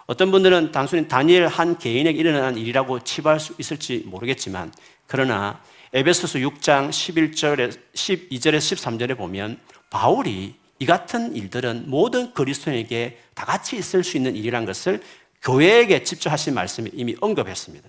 어떤 0.07 0.31
분들은 0.31 0.73
단순히 0.73 1.07
다니엘 1.07 1.47
한 1.47 1.77
개인에게 1.77 2.19
일어난 2.19 2.57
일이라고 2.57 3.05
치부할 3.05 3.39
수 3.39 3.55
있을지 3.59 4.03
모르겠지만 4.07 4.73
그러나 5.07 5.61
에베소서 5.93 6.39
6장 6.39 6.89
11절에 6.89 7.79
12절에 7.93 8.57
13절에 8.57 9.15
보면 9.15 9.61
바울이 9.91 10.55
이 10.79 10.87
같은 10.87 11.37
일들은 11.37 11.85
모든 11.89 12.33
그리스도인에게 12.33 13.21
다 13.35 13.45
같이 13.45 13.77
있을 13.77 14.03
수 14.03 14.17
있는 14.17 14.35
일이란 14.35 14.65
것을 14.65 15.03
교회에게 15.43 16.03
직접 16.03 16.31
하신 16.31 16.55
말씀에 16.55 16.89
이미 16.95 17.15
언급했습니다. 17.21 17.87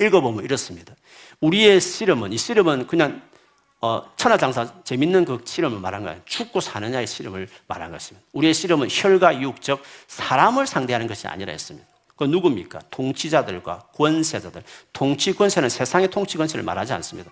읽어보면 0.00 0.44
이렇습니다. 0.44 0.94
우리의 1.40 1.80
씨름은, 1.80 2.32
이 2.32 2.38
씨름은 2.38 2.86
그냥 2.86 3.20
어, 3.82 4.04
천하장사 4.16 4.82
재밌는 4.84 5.24
그 5.24 5.40
씨름을 5.44 5.78
말한 5.80 6.04
거예요. 6.04 6.20
죽고 6.26 6.60
사느냐의 6.60 7.06
씨름을 7.06 7.48
말한 7.66 7.90
것입니다. 7.90 8.26
우리의 8.32 8.52
씨름은 8.52 8.88
혈과 8.90 9.40
육, 9.40 9.62
즉 9.62 9.82
사람을 10.06 10.66
상대하는 10.66 11.06
것이 11.06 11.26
아니라 11.26 11.52
했습니다. 11.52 11.86
그 12.16 12.24
누굽니까? 12.24 12.80
통치자들과 12.90 13.86
권세자들. 13.94 14.62
통치 14.92 15.32
권세는 15.32 15.70
세상의 15.70 16.10
통치 16.10 16.36
권세를 16.36 16.62
말하지 16.62 16.92
않습니다. 16.92 17.30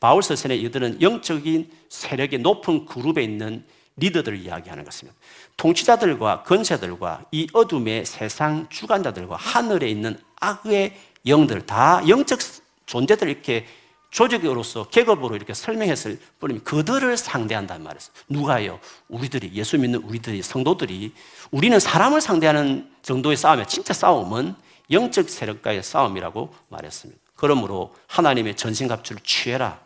바울 0.00 0.24
서신에 0.24 0.56
이들은 0.56 1.00
영적인 1.00 1.70
세력의 1.88 2.40
높은 2.40 2.84
그룹에 2.84 3.22
있는 3.22 3.64
리더들을 3.96 4.38
이야기하는 4.38 4.84
것입니다. 4.84 5.16
통치자들과 5.56 6.42
권세들과 6.42 7.26
이 7.30 7.46
어둠의 7.52 8.04
세상 8.04 8.66
주관자들과 8.68 9.36
하늘에 9.36 9.88
있는 9.88 10.18
악의 10.40 10.98
영들 11.26 11.64
다 11.64 12.02
영적 12.08 12.40
존재들 12.86 13.28
이렇게 13.28 13.66
조직으로서 14.14 14.84
계급으로 14.90 15.34
이렇게 15.34 15.54
설명했을 15.54 16.20
뿐이면 16.38 16.62
그들을 16.62 17.16
상대한단 17.16 17.82
말이에요. 17.82 18.00
누가요? 18.28 18.80
우리들이 19.08 19.50
예수 19.54 19.76
믿는 19.76 20.04
우리들이 20.04 20.40
성도들이 20.40 21.12
우리는 21.50 21.80
사람을 21.80 22.20
상대하는 22.20 22.88
정도의 23.02 23.36
싸움에 23.36 23.66
진짜 23.66 23.92
싸움은 23.92 24.54
영적 24.92 25.28
세력과의 25.28 25.82
싸움이라고 25.82 26.54
말했습니다. 26.68 27.20
그러므로 27.34 27.92
하나님의 28.06 28.54
전신갑주를 28.54 29.20
취해라. 29.24 29.80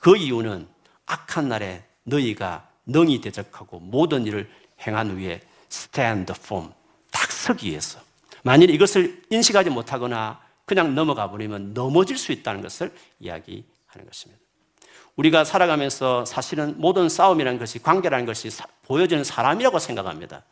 그 0.00 0.16
이유는 0.16 0.66
악한 1.06 1.48
날에 1.48 1.84
너희가 2.02 2.68
능히 2.86 3.20
대적하고 3.20 3.78
모든 3.78 4.26
일을 4.26 4.50
행한 4.84 5.12
후에 5.12 5.42
stand 5.70 6.32
firm 6.36 6.72
딱 7.12 7.30
서기 7.30 7.70
위해서 7.70 8.00
만일 8.42 8.70
이것을 8.70 9.22
인식하지 9.30 9.70
못하거나 9.70 10.40
그냥 10.68 10.94
넘어가 10.94 11.30
버리면 11.30 11.72
넘어질 11.74 12.16
수 12.16 12.30
있다는 12.30 12.60
것을 12.60 12.92
이야기하는 13.18 14.06
것입니다. 14.06 14.40
우리가 15.16 15.44
살아가면서 15.44 16.24
사실은 16.24 16.74
모든 16.76 17.08
싸움이라는 17.08 17.58
것이 17.58 17.80
관계라는 17.80 18.26
것이 18.26 18.50
보여지는 18.84 19.24
사람이라고 19.24 19.80
생각합니다. 19.80 20.44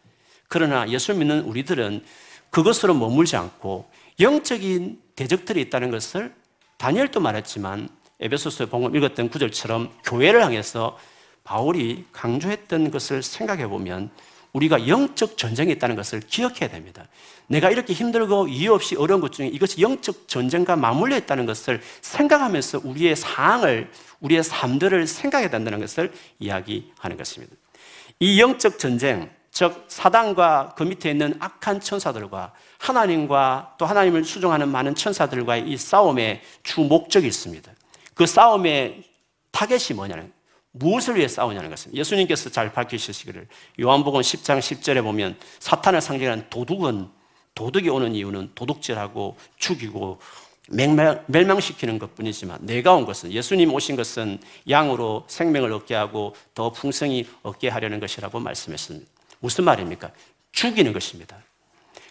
그러나 0.48 0.88
예수 0.88 1.14
믿는 1.14 1.42
우리들은 1.42 2.02
그것으로 2.50 2.94
머물지 2.94 3.36
않고 3.36 3.88
영적인 4.18 5.00
대적들이 5.14 5.60
있다는 5.60 5.90
것을 5.90 6.34
다니엘도 6.78 7.20
말했지만 7.20 7.88
에베소서에 8.18 8.68
방금 8.70 8.96
읽었던 8.96 9.28
구절처럼 9.28 9.92
교회를 10.02 10.42
향해서 10.42 10.98
바울이 11.44 12.06
강조했던 12.12 12.90
것을 12.90 13.22
생각해 13.22 13.68
보면 13.68 14.10
우리가 14.56 14.88
영적 14.88 15.36
전쟁이 15.36 15.72
있다는 15.72 15.96
것을 15.96 16.20
기억해야 16.20 16.70
됩니다. 16.70 17.06
내가 17.46 17.70
이렇게 17.70 17.92
힘들고 17.92 18.48
이유 18.48 18.72
없이 18.72 18.96
어려운 18.96 19.20
것 19.20 19.32
중에 19.32 19.48
이것이 19.48 19.82
영적 19.82 20.28
전쟁과 20.28 20.76
맞물려 20.76 21.18
있다는 21.18 21.44
것을 21.44 21.82
생각하면서 22.00 22.80
우리의 22.84 23.16
상황을, 23.16 23.90
우리의 24.20 24.42
삶들을 24.42 25.06
생각해야 25.06 25.50
된다는 25.50 25.80
것을 25.80 26.10
이야기하는 26.38 27.18
것입니다. 27.18 27.54
이 28.18 28.40
영적 28.40 28.78
전쟁, 28.78 29.30
즉 29.50 29.84
사단과 29.88 30.74
그 30.76 30.84
밑에 30.84 31.10
있는 31.10 31.36
악한 31.38 31.80
천사들과 31.80 32.54
하나님과 32.78 33.74
또 33.78 33.84
하나님을 33.84 34.24
수종하는 34.24 34.70
많은 34.70 34.94
천사들과의 34.94 35.68
이 35.68 35.76
싸움의 35.76 36.40
주 36.62 36.80
목적이 36.80 37.26
있습니다. 37.26 37.70
그 38.14 38.24
싸움의 38.24 39.02
타겟이 39.50 39.94
뭐냐는 39.94 40.32
무엇을 40.78 41.16
위해 41.16 41.28
싸우냐는 41.28 41.70
것입니다. 41.70 41.98
예수님께서 41.98 42.50
잘 42.50 42.72
밝히시기를 42.72 43.46
요한복음 43.80 44.20
10장 44.20 44.58
10절에 44.58 45.02
보면 45.02 45.36
사탄을 45.58 46.00
상징하는 46.00 46.46
도둑은 46.50 47.08
도둑이 47.54 47.88
오는 47.88 48.14
이유는 48.14 48.52
도둑질하고 48.54 49.36
죽이고 49.56 50.20
멸망 50.68 51.60
시키는 51.60 51.98
것 51.98 52.14
뿐이지만 52.14 52.58
내가 52.62 52.94
온 52.94 53.06
것은 53.06 53.32
예수님 53.32 53.72
오신 53.72 53.96
것은 53.96 54.38
양으로 54.68 55.24
생명을 55.28 55.72
얻게 55.72 55.94
하고 55.94 56.34
더 56.54 56.70
풍성히 56.70 57.26
얻게 57.42 57.68
하려는 57.68 58.00
것이라고 58.00 58.40
말씀했습니다. 58.40 59.06
무슨 59.38 59.64
말입니까? 59.64 60.10
죽이는 60.52 60.92
것입니다. 60.92 61.38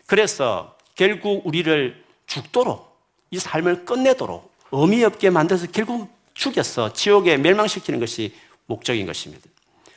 그래서 0.05 0.77
결국 0.95 1.45
우리를 1.45 2.03
죽도록 2.25 2.97
이 3.29 3.37
삶을 3.37 3.85
끝내도록 3.85 4.51
의미 4.71 5.03
없게 5.03 5.29
만들어서 5.29 5.67
결국 5.67 6.09
죽였어. 6.33 6.93
지옥에 6.93 7.37
멸망시키는 7.37 7.99
것이 7.99 8.33
목적인 8.67 9.05
것입니다. 9.05 9.47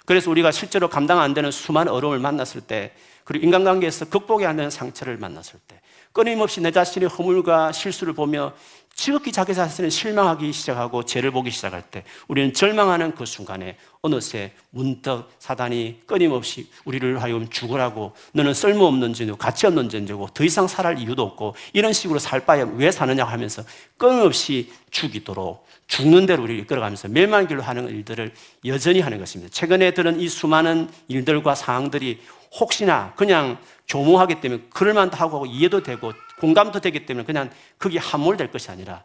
그래서 0.05 0.31
우리가 0.31 0.51
실제로 0.51 0.89
감당 0.89 1.21
안 1.21 1.35
되는 1.35 1.51
수많은 1.51 1.93
어려움을 1.93 2.19
만났을 2.19 2.63
때, 2.63 2.93
그리고 3.25 3.45
인간관계에서 3.45 4.07
극복이 4.07 4.47
안 4.47 4.57
되는 4.57 4.71
상처를 4.71 5.19
만났을 5.19 5.61
때, 5.69 5.81
끊임없이 6.13 6.61
내 6.61 6.71
자신의 6.71 7.11
허물과 7.11 7.73
실수를 7.73 8.15
보며 8.15 8.55
지극히 8.99 9.31
자기 9.31 9.55
자신을 9.55 9.93
실망하기 9.93 10.53
시작하고 10.53 11.05
죄를 11.05 11.31
보기 11.31 11.53
시작할 11.53 11.83
때 11.83 12.03
우리는 12.27 12.53
절망하는 12.53 13.15
그 13.15 13.27
순간에 13.27 13.77
어느새 14.03 14.51
문득 14.71 15.29
사단이 15.39 16.01
끊임없이 16.05 16.69
우리를 16.85 17.23
하여금 17.23 17.49
죽으라고 17.49 18.13
너는 18.33 18.55
쓸모없는 18.55 19.15
죄고 19.15 19.37
가치 19.37 19.69
없는 19.69 19.89
죄고 19.89 20.31
더 20.35 20.43
이상 20.43 20.67
살할 20.67 20.99
이유도 20.99 21.23
없고 21.23 21.55
이런 21.75 21.93
식으로 21.93 22.19
살 22.19 22.45
바에 22.45 22.67
왜 22.75 22.91
사느냐 22.91 23.23
하면서 23.25 23.63
끊임없이 23.97 24.73
죽이도록 24.91 25.65
죽는 25.87 26.27
대로 26.27 26.43
우리를 26.43 26.61
이끌어가면서 26.63 27.07
멸망 27.07 27.47
길로 27.47 27.63
하는 27.63 27.89
일들을 27.89 28.35
여전히 28.67 28.99
하는 28.99 29.21
것입니다. 29.21 29.53
최근에 29.53 29.93
들은 29.93 30.19
이 30.19 30.29
수많은 30.29 30.89
일들과 31.07 31.55
상황들이 31.55 32.19
혹시나 32.59 33.13
그냥 33.15 33.59
교모하기 33.87 34.41
때문에 34.41 34.63
그럴만도 34.71 35.17
하고 35.17 35.47
이해도 35.47 35.85
되고 35.85 36.13
공감도 36.41 36.81
되기 36.81 37.07
때문에 37.07 37.25
그냥 37.25 37.51
그게 37.77 37.99
함몰될 37.99 38.51
것이 38.51 38.71
아니라 38.71 39.05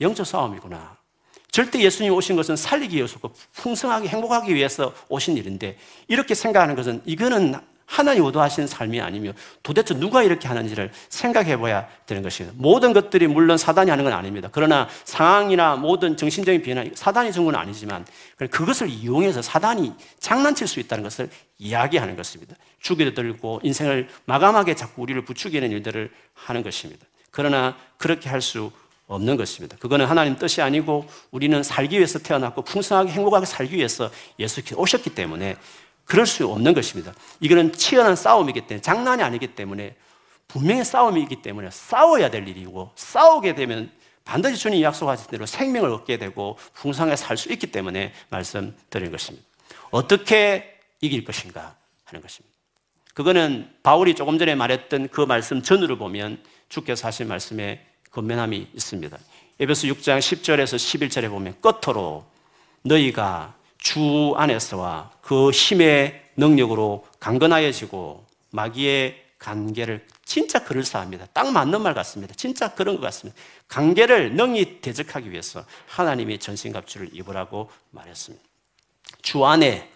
영적 0.00 0.26
싸움이구나. 0.26 0.96
절대 1.50 1.80
예수님 1.80 2.14
오신 2.14 2.34
것은 2.36 2.56
살리기 2.56 2.96
위해서고 2.96 3.30
풍성하게 3.52 4.08
행복하기 4.08 4.54
위해서 4.54 4.94
오신 5.08 5.36
일인데 5.36 5.76
이렇게 6.08 6.34
생각하는 6.34 6.74
것은 6.74 7.02
이거는 7.04 7.54
하나님 7.92 8.24
의도하신 8.24 8.66
삶이 8.66 9.02
아니며 9.02 9.32
도대체 9.62 9.92
누가 9.92 10.22
이렇게 10.22 10.48
하는지를 10.48 10.90
생각해 11.10 11.58
봐야 11.58 11.86
되는 12.06 12.22
것입니다. 12.22 12.56
모든 12.58 12.94
것들이 12.94 13.26
물론 13.26 13.58
사단이 13.58 13.90
하는 13.90 14.02
건 14.04 14.14
아닙니다. 14.14 14.48
그러나 14.50 14.88
상황이나 15.04 15.76
모든 15.76 16.16
정신적인 16.16 16.62
변화, 16.62 16.84
사단이 16.94 17.32
준 17.32 17.44
건 17.44 17.54
아니지만 17.54 18.06
그것을 18.50 18.88
이용해서 18.88 19.42
사단이 19.42 19.92
장난칠 20.20 20.66
수 20.66 20.80
있다는 20.80 21.04
것을 21.04 21.28
이야기하는 21.58 22.16
것입니다. 22.16 22.56
죽이려 22.80 23.12
들고 23.12 23.60
인생을 23.62 24.08
마감하게 24.24 24.74
자꾸 24.74 25.02
우리를 25.02 25.22
부추기는 25.26 25.70
일들을 25.70 26.10
하는 26.34 26.62
것입니다. 26.62 27.04
그러나 27.30 27.76
그렇게 27.98 28.30
할 28.30 28.40
수 28.40 28.70
없는 29.06 29.36
것입니다. 29.36 29.76
그거는 29.78 30.06
하나님 30.06 30.36
뜻이 30.36 30.62
아니고 30.62 31.06
우리는 31.30 31.62
살기 31.62 31.96
위해서 31.96 32.18
태어났고 32.18 32.62
풍성하게 32.62 33.10
행복하게 33.10 33.44
살기 33.44 33.76
위해서 33.76 34.10
예수께서 34.38 34.80
오셨기 34.80 35.10
때문에 35.10 35.56
그럴 36.04 36.26
수 36.26 36.46
없는 36.46 36.74
것입니다. 36.74 37.12
이거는 37.40 37.72
치열한 37.72 38.16
싸움이기 38.16 38.62
때문에 38.62 38.82
장난이 38.82 39.22
아니기 39.22 39.48
때문에 39.54 39.96
분명히 40.48 40.84
싸움이기 40.84 41.42
때문에 41.42 41.70
싸워야 41.70 42.30
될 42.30 42.46
일이고 42.46 42.90
싸우게 42.94 43.54
되면 43.54 43.90
반드시 44.24 44.56
주님 44.56 44.82
약속하신 44.82 45.26
대로 45.30 45.46
생명을 45.46 45.90
얻게 45.90 46.18
되고 46.18 46.58
풍성하게 46.74 47.16
살 47.16 47.36
수 47.36 47.50
있기 47.52 47.68
때문에 47.68 48.12
말씀드린 48.28 49.10
것입니다. 49.10 49.46
어떻게 49.90 50.78
이길 51.00 51.24
것인가 51.24 51.76
하는 52.04 52.22
것입니다. 52.22 52.56
그거는 53.14 53.70
바울이 53.82 54.14
조금 54.14 54.38
전에 54.38 54.54
말했던 54.54 55.08
그 55.08 55.22
말씀 55.22 55.62
전후를 55.62 55.96
보면 55.98 56.42
주께서 56.68 57.08
하신 57.08 57.28
말씀에 57.28 57.84
건면함이 58.10 58.68
있습니다. 58.74 59.18
에베소 59.60 59.88
6장 59.88 60.18
10절에서 60.18 60.76
11절에 60.76 61.28
보면 61.28 61.56
끝으로 61.60 62.24
너희가 62.82 63.54
주 63.82 64.32
안에서와 64.36 65.10
그 65.20 65.50
힘의 65.50 66.22
능력으로 66.36 67.04
강건하여지고 67.18 68.24
마귀의 68.50 69.20
관계를 69.38 70.06
진짜 70.24 70.62
그럴싸합니다. 70.62 71.26
딱 71.32 71.50
맞는 71.50 71.82
말 71.82 71.94
같습니다. 71.94 72.32
진짜 72.34 72.72
그런 72.74 72.94
것 72.96 73.02
같습니다. 73.02 73.38
관계를 73.68 74.34
능히 74.34 74.80
대적하기 74.80 75.32
위해서 75.32 75.64
하나님이 75.88 76.38
전신갑주를 76.38 77.10
입으라고 77.12 77.70
말했습니다. 77.90 78.44
주 79.20 79.44
안에 79.44 79.90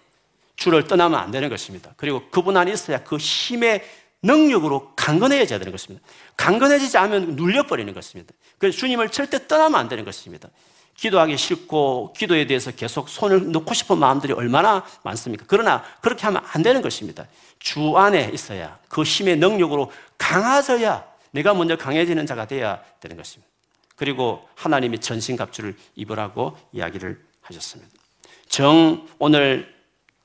주를 0.57 0.87
떠나면 0.87 1.19
안 1.19 1.31
되는 1.31 1.49
것입니다. 1.49 1.95
그리고 1.97 2.29
그분 2.31 2.57
안에 2.57 2.73
있어야 2.73 3.05
그 3.05 3.17
힘의 3.17 3.85
능력으로 4.23 4.95
강건해져야 4.97 5.59
되는 5.61 5.71
것입니다. 5.71 6.05
강건해지지 6.37 6.99
않으면 6.99 7.37
눌려버리는 7.37 7.93
것입니다. 7.95 8.35
그래서 8.59 8.77
주님을 8.79 9.11
절대 9.11 9.47
떠나면 9.47 9.79
안 9.79 9.89
되는 9.89 10.05
것입니다. 10.05 10.49
기도하기 10.97 11.37
싫고 11.37 12.15
기도에 12.17 12.47
대해서 12.47 12.71
계속 12.71 13.09
손을 13.09 13.53
넣고 13.53 13.75
싶은 13.75 13.99
마음들이 13.99 14.33
얼마나 14.33 14.85
많습니까? 15.03 15.45
그러나 15.47 15.85
그렇게 16.01 16.25
하면 16.25 16.43
안 16.53 16.63
되는 16.63 16.83
것입니다. 16.83 17.27
주 17.59 17.97
안에 17.97 18.31
있어야 18.33 18.79
그 18.89 19.03
힘의 19.03 19.37
능력으로 19.37 19.91
강화져야 20.19 21.05
내가 21.33 21.55
먼저 21.55 21.77
강해지는 21.77 22.27
자가 22.27 22.47
되어야 22.47 22.81
되는 23.01 23.17
것입니다. 23.17 23.51
그리고 23.95 24.47
하나님이 24.55 25.01
전신갑주를 25.01 25.77
입으라고 25.97 26.57
이야기를 26.73 27.21
하셨습니다. 27.43 27.93
정 28.49 29.07
오늘 29.19 29.75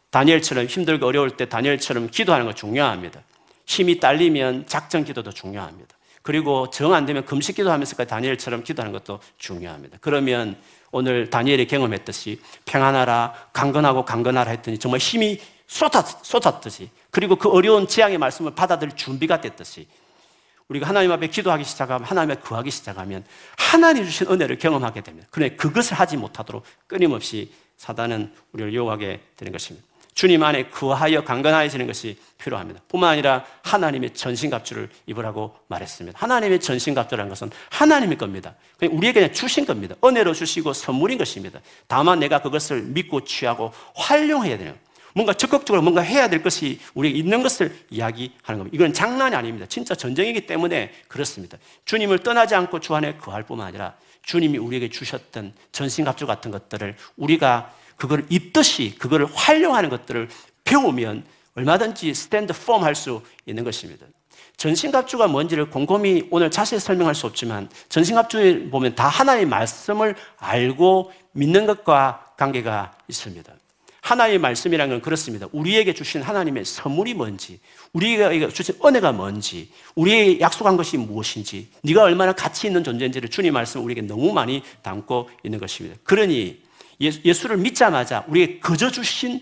다니엘처럼 0.10 0.66
힘들고 0.66 1.06
어려울 1.06 1.38
때 1.38 1.48
다니엘처럼 1.48 2.10
기도하는 2.10 2.46
거 2.46 2.54
중요합니다. 2.54 3.22
힘이 3.66 4.00
딸리면 4.00 4.68
작전 4.68 5.06
기도도 5.06 5.32
중요합니다. 5.32 5.96
그리고 6.22 6.70
정 6.70 6.94
안 6.94 7.06
되면 7.06 7.26
금식 7.26 7.56
기도하면서까지 7.56 8.10
다니엘처럼 8.10 8.64
기도하는 8.64 8.92
것도 8.92 9.20
중요합니다. 9.38 9.98
그러면 10.02 10.58
오늘 10.92 11.30
다니엘이 11.30 11.68
경험했듯이 11.68 12.42
평안하라, 12.66 13.34
강건하고 13.54 14.06
강건하라 14.06 14.52
했더니 14.52 14.78
정말 14.78 15.00
힘이 15.00 15.40
쏟았, 15.68 16.24
쏟았듯이 16.24 16.90
그리고 17.12 17.38
그 17.38 17.50
어려운 17.50 17.88
재앙의 17.88 18.18
말씀을 18.18 18.54
받아들일 18.54 18.96
준비가 18.96 19.40
됐듯이 19.40 19.88
우리가 20.68 20.88
하나님 20.88 21.12
앞에 21.12 21.28
기도하기 21.28 21.64
시작하면 21.64 22.06
하나님 22.06 22.32
앞에 22.32 22.42
구하기 22.42 22.72
시작하면 22.72 23.26
하나님 23.58 24.06
주신 24.06 24.28
은혜를 24.28 24.58
경험하게 24.58 25.02
됩니다. 25.02 25.28
그런데 25.32 25.56
그것을 25.56 26.00
하지 26.00 26.18
못하도록 26.18 26.64
끊임없이 26.88 27.52
사단은 27.78 28.34
우리를 28.54 28.74
유혹하게 28.74 29.22
되는 29.36 29.52
것입니다. 29.52 29.88
주님 30.22 30.44
안에 30.44 30.66
구하여 30.66 31.24
강건하여지는 31.24 31.88
것이 31.88 32.16
필요합니다. 32.38 32.80
뿐만 32.88 33.10
아니라 33.10 33.44
하나님의 33.64 34.14
전신갑주를 34.14 34.88
입으라고 35.08 35.56
말했습니다. 35.68 36.20
하나님의 36.22 36.60
전신갑주라는 36.60 37.28
것은 37.28 37.50
하나님의 37.72 38.20
겁니다. 38.20 38.54
우리에게 38.84 39.22
그냥 39.22 39.34
주신 39.34 39.66
겁니다. 39.66 39.96
은혜로 40.06 40.36
주시고 40.36 40.74
선물인 40.74 41.18
것입니다. 41.18 41.60
다만 41.88 42.20
내가 42.20 42.40
그것을 42.40 42.84
믿고 42.84 43.24
취하고 43.24 43.74
활용해야 43.96 44.60
되는 44.60 44.76
뭔가 45.16 45.34
적극적으로 45.34 45.82
뭔가 45.82 46.02
해야 46.02 46.30
될 46.30 46.44
것이 46.44 46.80
우리에게 46.94 47.18
있는 47.18 47.42
것을 47.42 47.76
이야기하는 47.90 48.60
겁니다. 48.60 48.70
이건 48.74 48.94
장난이 48.94 49.36
아닙니다. 49.36 49.66
진짜 49.68 49.96
전쟁이기 49.96 50.46
때문에 50.46 50.92
그렇습니다. 51.08 51.58
주님을 51.86 52.20
떠나지 52.20 52.54
않고 52.54 52.80
주 52.80 52.94
안에 52.94 53.16
거할 53.16 53.42
뿐만 53.42 53.66
아니라 53.66 53.96
주님이 54.22 54.60
우리에게 54.60 54.90
주셨던 54.90 55.54
전신갑주 55.72 56.28
같은 56.28 56.52
것들을 56.52 56.96
우리가 57.18 57.74
그걸 58.02 58.26
입듯이 58.30 58.96
그거를 58.98 59.28
활용하는 59.32 59.92
것들을 59.92 60.28
배우면 60.64 61.24
얼마든지 61.54 62.16
스탠드 62.16 62.52
폼 62.52 62.84
할 62.84 62.96
수 62.96 63.22
있는 63.46 63.64
것입니다. 63.64 64.08
전신갑주가 64.58 65.28
뭔지를 65.28 65.70
곰곰이 65.70 66.30
오늘 66.32 66.50
자세히 66.50 66.80
설명할 66.80 67.14
수 67.14 67.28
없지만 67.28 67.70
전신갑주에 67.90 68.72
보면 68.72 68.96
다 68.96 69.08
하나님의 69.08 69.46
말씀을 69.46 70.16
알고 70.38 71.14
믿는 71.34 71.68
것과 71.68 72.34
관계가 72.38 72.92
있습니다. 73.08 73.54
하나님의 74.02 74.40
말씀이라는 74.40 74.96
건 74.96 75.02
그렇습니다. 75.04 75.46
우리에게 75.52 75.94
주신 75.94 76.23
하나님의 76.23 76.65
선물이 76.65 77.13
뭔지, 77.13 77.60
우리에게 77.94 78.50
주신 78.50 78.80
은혜가 78.84 79.12
뭔지, 79.12 79.69
우리에게 79.94 80.40
약속한 80.40 80.75
것이 80.75 80.98
무엇인지, 80.98 81.69
네가 81.84 82.02
얼마나 82.02 82.34
가치 82.34 82.65
있는 82.65 82.84
존재인지를 82.84 83.30
주님 83.30 83.54
말씀 83.54 83.86
우리에게 83.86 84.02
너무 84.02 84.34
많이 84.34 84.63
담고 84.82 85.30
있는 85.44 85.60
것입니다. 85.60 85.98
그러니 86.04 86.71
예수를 87.02 87.58
믿자마자 87.58 88.23
우리에게 88.27 88.60
거저 88.60 88.91
주신 88.91 89.41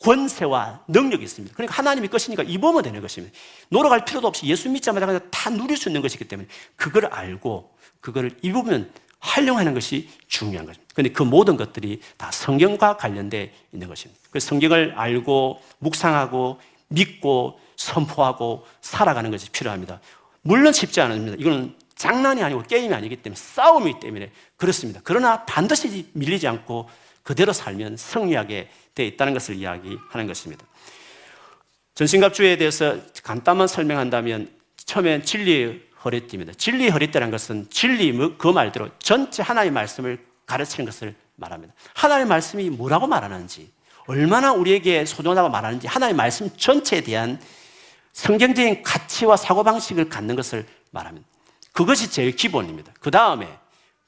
권세와 0.00 0.84
능력이 0.88 1.24
있습니다. 1.24 1.54
그러니까 1.54 1.76
하나님이 1.76 2.08
것이니까 2.08 2.42
입으면 2.42 2.82
되는 2.82 3.00
것입니다. 3.00 3.36
노력할 3.70 4.04
필요도 4.04 4.28
없이 4.28 4.46
예수 4.46 4.68
믿자마자 4.68 5.06
그냥 5.06 5.20
다 5.30 5.50
누릴 5.50 5.76
수 5.76 5.88
있는 5.88 6.02
것이기 6.02 6.24
때문에 6.26 6.48
그걸 6.76 7.06
알고 7.06 7.74
그걸 8.00 8.36
입으면 8.42 8.90
활용하는 9.20 9.72
것이 9.72 10.10
중요한 10.28 10.66
거죠. 10.66 10.80
근데 10.94 11.10
그 11.10 11.22
모든 11.22 11.56
것들이 11.56 12.00
다 12.18 12.30
성경과 12.30 12.98
관련돼 12.98 13.54
있는 13.72 13.88
것입니다. 13.88 14.20
그 14.30 14.38
성경을 14.38 14.92
알고 14.96 15.62
묵상하고 15.78 16.60
믿고 16.88 17.58
선포하고 17.76 18.66
살아가는 18.82 19.30
것이 19.30 19.50
필요합니다. 19.50 20.00
물론 20.42 20.74
쉽지 20.74 21.00
않습니다. 21.00 21.36
이거는 21.38 21.74
장난이 21.96 22.42
아니고 22.42 22.62
게임이 22.62 22.92
아니기 22.94 23.16
때문에 23.16 23.38
싸움이기 23.38 24.00
때문에 24.00 24.30
그렇습니다. 24.56 25.00
그러나 25.04 25.44
반드시 25.44 26.08
밀리지 26.12 26.46
않고 26.48 26.88
그대로 27.22 27.52
살면 27.52 27.96
승리하게 27.96 28.70
되어 28.94 29.06
있다는 29.06 29.32
것을 29.32 29.56
이야기하는 29.56 30.26
것입니다. 30.26 30.64
전신갑주에 31.94 32.56
대해서 32.56 32.96
간단만 33.22 33.68
설명한다면 33.68 34.50
처음엔 34.76 35.24
진리의 35.24 35.80
허리띠입니다. 36.04 36.52
진리의 36.54 36.90
허리띠라는 36.90 37.30
것은 37.30 37.68
진리 37.70 38.12
뭐그 38.12 38.48
말대로 38.48 38.90
전체 38.98 39.42
하나의 39.42 39.70
말씀을 39.70 40.18
가르치는 40.46 40.84
것을 40.84 41.14
말합니다. 41.36 41.72
하나의 41.94 42.26
말씀이 42.26 42.68
뭐라고 42.70 43.06
말하는지, 43.06 43.70
얼마나 44.06 44.52
우리에게 44.52 45.06
소중하다고 45.06 45.48
말하는지 45.48 45.86
하나의 45.86 46.14
말씀 46.14 46.50
전체에 46.56 47.00
대한 47.00 47.40
성경적인 48.12 48.82
가치와 48.82 49.36
사고방식을 49.36 50.08
갖는 50.08 50.36
것을 50.36 50.66
말합니다. 50.90 51.26
그것이 51.74 52.08
제일 52.10 52.34
기본입니다. 52.34 52.92
그 53.00 53.10
다음에 53.10 53.58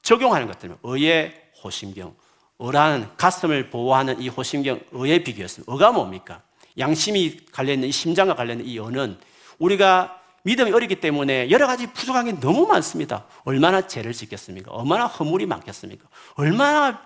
적용하는 0.01 0.47
것들은 0.47 0.77
의의 0.85 1.35
호심경. 1.63 2.15
의라는 2.59 3.09
가슴을 3.19 3.69
보호하는 3.69 4.23
이 4.23 4.29
호심경, 4.29 4.81
의의 4.93 5.25
비교였습니다. 5.25 5.71
의가 5.71 5.93
뭡니까? 5.93 6.43
양심이 6.79 7.45
관련된 7.53 7.91
이 7.91 7.93
심장과 7.93 8.35
관련된 8.35 8.67
이 8.67 8.79
의는 8.79 9.19
우리가 9.59 10.23
믿음이 10.45 10.71
어리기 10.71 11.01
때문에 11.01 11.51
여러 11.51 11.67
가지 11.67 11.89
부족한 11.89 12.27
게 12.27 12.41
너무 12.41 12.67
많습니다. 12.67 13.27
얼마나 13.45 13.87
죄를 13.87 14.13
짓겠습니까? 14.13 14.71
얼마나 14.71 15.07
허물이 15.07 15.45
많겠습니까? 15.47 16.09
얼마나 16.35 17.03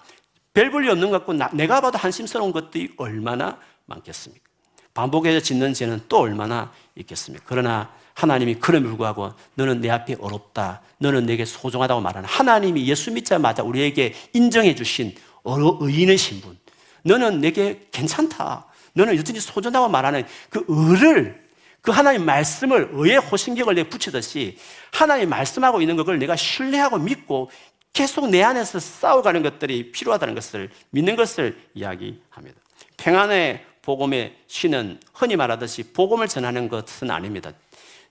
별 0.53 0.71
볼일 0.71 0.91
없는 0.91 1.11
것 1.11 1.19
같고 1.19 1.33
나, 1.33 1.49
내가 1.55 1.81
봐도 1.81 1.97
한심스러운 1.97 2.53
것들이 2.53 2.93
얼마나 2.99 3.59
많겠습니까? 3.87 4.45
반복해서 4.93 5.41
짓는 5.41 5.73
죄는 5.73 6.03
또 6.09 6.19
얼마나 6.19 6.71
있겠습니까? 6.97 7.45
그러나 7.49 7.91
하나님이 8.21 8.57
그럼에 8.57 8.87
불구하고 8.87 9.33
너는 9.55 9.81
내 9.81 9.89
앞에 9.89 10.16
어렵다. 10.21 10.83
너는 10.99 11.25
내게 11.25 11.47
소중하다고 11.47 12.03
말하는 12.03 12.29
하나님이 12.29 12.87
예수 12.87 13.11
믿자마자 13.11 13.62
우리에게 13.62 14.14
인정해 14.35 14.75
주신 14.75 15.14
의인의 15.45 16.18
신분. 16.18 16.59
너는 17.03 17.41
내게 17.41 17.87
괜찮다. 17.91 18.66
너는 18.93 19.16
여전히 19.16 19.41
소중하다고 19.41 19.89
말하는 19.89 20.27
그 20.51 20.64
의를 20.68 21.41
그 21.81 21.93
하나님 21.93 22.27
말씀을 22.27 22.91
의의 22.93 23.16
호신경을 23.16 23.75
내 23.75 23.85
붙이듯이 23.85 24.59
하나님 24.93 25.31
말씀하고 25.31 25.81
있는 25.81 25.97
것을 25.97 26.18
내가 26.18 26.37
신뢰하고 26.37 26.99
믿고 26.99 27.51
계속 27.95 28.29
내 28.29 28.43
안에서 28.43 28.79
싸워가는 28.79 29.43
것들이 29.43 29.93
필요하다는 29.93 30.35
것을 30.35 30.71
믿는 30.91 31.16
것을 31.16 31.59
이야기합니다. 31.73 32.61
평안의 32.99 33.64
복음의 33.81 34.37
신은 34.47 35.01
흔히 35.14 35.37
말하듯이 35.37 35.95
복음을 35.95 36.29
전하는 36.29 36.68
것은 36.68 37.11
아닙니다. 37.11 37.53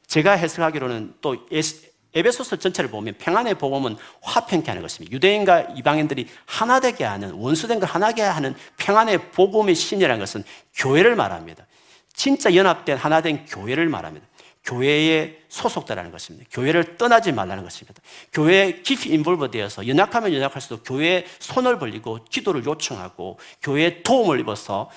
제가 0.10 0.32
해석하기로는 0.32 1.14
또 1.22 1.38
에베소서 2.16 2.55
전체를 2.55 2.89
보면 2.89 3.14
평안의 3.20 3.55
복음은 3.55 3.95
화평케 4.22 4.68
하는 4.68 4.82
것입니다. 4.82 5.16
유대인과 5.16 5.74
이방인들이 5.76 6.28
하나 6.45 6.80
되게 6.80 7.03
하는 7.03 7.32
원수된 7.34 7.80
걸 7.80 7.88
하나게 7.88 8.24
하는 8.24 8.55
평안의 8.78 9.32
복음의 9.32 9.76
신이라는 9.76 10.20
것은 10.20 10.43
교회를 10.74 11.16
말합니다. 11.16 11.68
진짜 12.12 12.53
연합된 12.55 12.97
하나된 12.97 13.45
교회를 13.45 13.88
말합니다. 13.88 14.26
교회에 14.64 15.38
소속되라는 15.47 16.12
것입니다. 16.12 16.49
교회를 16.51 16.97
떠나지 16.97 17.32
말라는 17.32 17.64
것입니다. 17.64 18.01
교회에 18.34 18.82
깊이 18.82 19.10
인볼브 19.10 19.51
되어서 19.51 19.88
연약하면 19.88 20.34
연약할수록 20.34 20.84
교회에 20.86 21.26
손을 21.38 21.78
벌리고 21.78 22.26
기도를 22.30 22.66
요청하고 22.66 23.38
교회에 23.62 24.01
도움을 24.01 24.39
입어서 24.39 24.89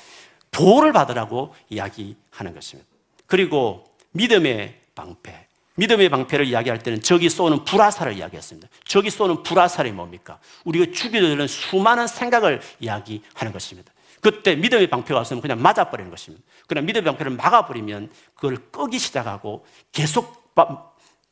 보호를 0.50 0.92
받으라고 0.92 1.54
이야기하는 1.68 2.54
것입니다. 2.54 2.90
그리고 3.26 3.84
믿음의 4.12 4.81
방패. 4.94 5.48
믿음의 5.76 6.10
방패를 6.10 6.46
이야기할 6.46 6.82
때는 6.82 7.00
적이 7.00 7.30
쏘는 7.30 7.64
불화살을 7.64 8.14
이야기했습니다. 8.14 8.68
적이 8.84 9.10
쏘는 9.10 9.42
불화살이 9.42 9.90
뭡니까? 9.92 10.38
우리가 10.64 10.92
죽이려는 10.92 11.46
수많은 11.46 12.06
생각을 12.06 12.60
이야기하는 12.78 13.52
것입니다. 13.52 13.92
그때 14.20 14.54
믿음의 14.54 14.88
방패가 14.88 15.18
없으면 15.20 15.40
그냥 15.40 15.60
맞아버리는 15.62 16.10
것입니다. 16.10 16.44
그냥 16.66 16.84
믿음의 16.84 17.04
방패를 17.04 17.32
막아버리면 17.32 18.10
그걸 18.34 18.56
끄기 18.70 18.98
시작하고 18.98 19.66
계속 19.90 20.54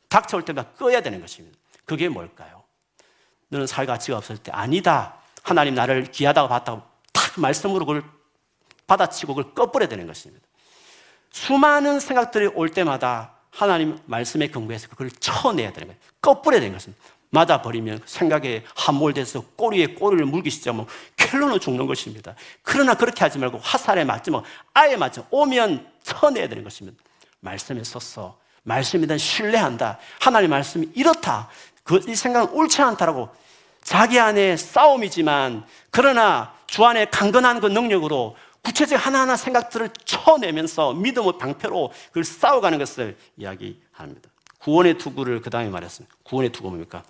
닥쳐올 0.09 0.43
때마다 0.43 0.71
꺼야 0.71 1.01
되는 1.01 1.21
것입니다. 1.21 1.57
그게 1.85 2.09
뭘까요? 2.09 2.63
너는 3.49 3.67
살 3.67 3.85
가치가 3.85 4.17
없을 4.17 4.37
때 4.37 4.51
아니다. 4.51 5.17
하나님 5.43 5.75
나를 5.75 6.05
귀하다고 6.11 6.49
봤다고 6.49 6.81
탁 7.13 7.39
말씀으로 7.39 7.85
그걸 7.85 8.03
받아치고 8.87 9.35
그걸 9.35 9.53
꺼버려야 9.53 9.87
되는 9.87 10.07
것입니다. 10.07 10.45
수많은 11.29 11.99
생각들이 11.99 12.47
올 12.47 12.69
때마다 12.69 13.35
하나님 13.51 13.99
말씀에 14.05 14.47
근거해서 14.47 14.87
그걸 14.87 15.11
쳐내야 15.11 15.71
되는 15.73 15.87
거예요. 15.87 15.99
꺼버려야 16.21 16.61
되는 16.61 16.73
것입니다. 16.73 17.03
맞아버리면 17.31 18.01
생각에 18.05 18.63
함몰돼서 18.75 19.41
꼬리에 19.55 19.87
꼬리를 19.87 20.25
물기 20.25 20.49
시작하면 20.49 20.85
켈로는 21.15 21.59
죽는 21.59 21.87
것입니다. 21.87 22.35
그러나 22.61 22.93
그렇게 22.93 23.23
하지 23.23 23.39
말고 23.39 23.57
화살에 23.59 24.03
맞지 24.03 24.31
뭐 24.31 24.43
아예 24.73 24.97
맞죠. 24.97 25.25
오면 25.31 25.87
쳐내야 26.03 26.47
되는 26.47 26.63
것입니다. 26.63 27.01
말씀에 27.39 27.83
섰어. 27.83 28.37
말씀에 28.63 29.05
대한 29.07 29.17
신뢰한다. 29.17 29.97
하나님 30.19 30.49
말씀이 30.49 30.89
이렇다. 30.93 31.49
그, 31.83 32.01
이 32.07 32.15
생각은 32.15 32.53
옳지 32.53 32.81
않다라고 32.81 33.29
자기 33.83 34.19
안에 34.19 34.57
싸움이지만 34.57 35.65
그러나 35.89 36.53
주 36.67 36.85
안에 36.85 37.05
강건한 37.05 37.59
그 37.59 37.67
능력으로 37.67 38.35
구체적 38.63 39.05
하나하나 39.05 39.35
생각들을 39.35 39.89
쳐내면서 40.05 40.93
믿음의 40.93 41.33
방패로 41.39 41.91
그걸 42.07 42.23
싸워가는 42.23 42.77
것을 42.77 43.17
이야기합니다. 43.37 44.29
구원의 44.59 44.97
투구를 44.97 45.41
그 45.41 45.49
다음에 45.49 45.69
말했습니다. 45.69 46.15
구원의 46.23 46.51
투구 46.51 46.69
뭡니까? 46.69 47.03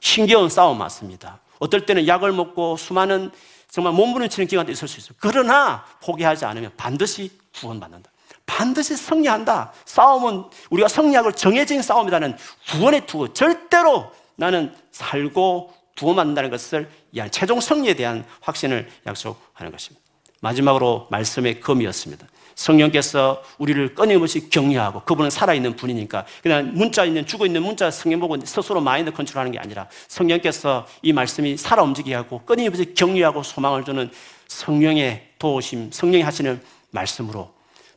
신기한 0.00 0.48
싸움 0.48 0.78
맞습니다. 0.78 1.40
어떨 1.58 1.86
때는 1.86 2.06
약을 2.06 2.32
먹고 2.32 2.76
수많은 2.76 3.30
정말 3.70 3.92
몸부림치는 3.94 4.46
기간도 4.46 4.72
있을 4.72 4.88
수 4.88 4.98
있어요. 4.98 5.14
그러나 5.18 5.84
포기하지 6.02 6.44
않으면 6.44 6.72
반드시 6.76 7.30
구원받는다. 7.54 8.10
반드시 8.46 8.96
승리한다. 8.96 9.72
싸움은 9.84 10.44
우리가 10.70 10.88
승리하고 10.88 11.32
정해진 11.32 11.82
싸움이라는 11.82 12.36
구원의 12.70 13.06
투구. 13.06 13.34
절대로 13.34 14.10
나는 14.36 14.74
살고 14.92 15.74
구원받는다는 15.98 16.50
것을 16.50 16.90
최종 17.30 17.60
승리에 17.60 17.94
대한 17.94 18.24
확신을 18.40 18.88
약속하는 19.06 19.72
것입니다. 19.72 20.07
마지막으로 20.40 21.08
말씀의 21.10 21.60
검이었습니다. 21.60 22.26
성령께서 22.54 23.42
우리를 23.58 23.94
끊임없이 23.94 24.50
격려하고 24.50 25.02
그분은 25.04 25.30
살아있는 25.30 25.76
분이니까 25.76 26.26
그냥 26.42 26.72
문자 26.74 27.04
있는 27.04 27.24
죽어 27.24 27.46
있는 27.46 27.62
문자 27.62 27.90
성경 27.90 28.18
보고 28.18 28.36
스스로 28.44 28.80
마인드 28.80 29.12
컨트롤하는 29.12 29.52
게 29.52 29.58
아니라 29.60 29.88
성령께서 30.08 30.86
이 31.02 31.12
말씀이 31.12 31.56
살아 31.56 31.84
움직이게 31.84 32.16
하고 32.16 32.42
끊임없이 32.44 32.94
격려하고 32.94 33.44
소망을 33.44 33.84
주는 33.84 34.10
성령의 34.48 35.34
도우심, 35.38 35.92
성령이 35.92 36.22
하시는 36.22 36.60
말씀으로 36.90 37.54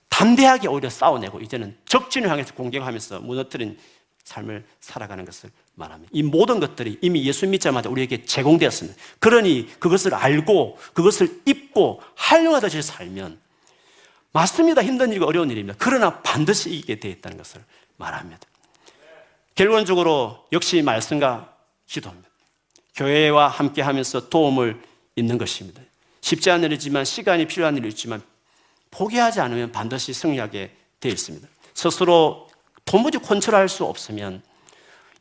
담대하게 0.09 0.67
오히려 0.67 0.89
싸워내고 0.89 1.39
이제는 1.39 1.75
적진을 1.85 2.29
향해서 2.29 2.53
공격하면서 2.53 3.21
무너뜨린 3.21 3.79
삶을 4.25 4.63
살아가는 4.79 5.25
것을 5.25 5.49
말합니다. 5.75 6.09
이 6.13 6.23
모든 6.23 6.59
것들이 6.59 6.97
이미 7.01 7.25
예수 7.25 7.47
믿자마자 7.47 7.89
우리에게 7.89 8.25
제공되었습니다. 8.25 8.99
그러니 9.19 9.67
그것을 9.79 10.13
알고 10.13 10.77
그것을 10.93 11.41
입고 11.45 12.01
활용하듯이 12.15 12.81
살면 12.81 13.39
맞습니다. 14.31 14.83
힘든 14.83 15.11
일과 15.11 15.25
어려운 15.25 15.49
일입니다. 15.49 15.77
그러나 15.79 16.21
반드시 16.21 16.69
이기게 16.69 16.99
되어 16.99 17.11
있다는 17.11 17.37
것을 17.37 17.61
말합니다. 17.97 18.39
결론적으로 19.55 20.45
역시 20.51 20.81
말씀과 20.81 21.53
기도입니다. 21.87 22.29
교회와 22.95 23.47
함께 23.47 23.81
하면서 23.81 24.29
도움을 24.29 24.81
잇는 25.15 25.37
것입니다. 25.37 25.81
쉽지 26.21 26.49
않은 26.51 26.65
일이지만 26.65 27.03
시간이 27.03 27.47
필요한 27.47 27.77
일이지만 27.77 28.21
포기하지 28.91 29.39
않으면 29.41 29.71
반드시 29.71 30.13
승리하게 30.13 30.75
되어 30.99 31.11
있습니다. 31.11 31.47
스스로 31.73 32.47
도무지 32.85 33.17
컨트롤할 33.19 33.69
수 33.69 33.85
없으면 33.85 34.41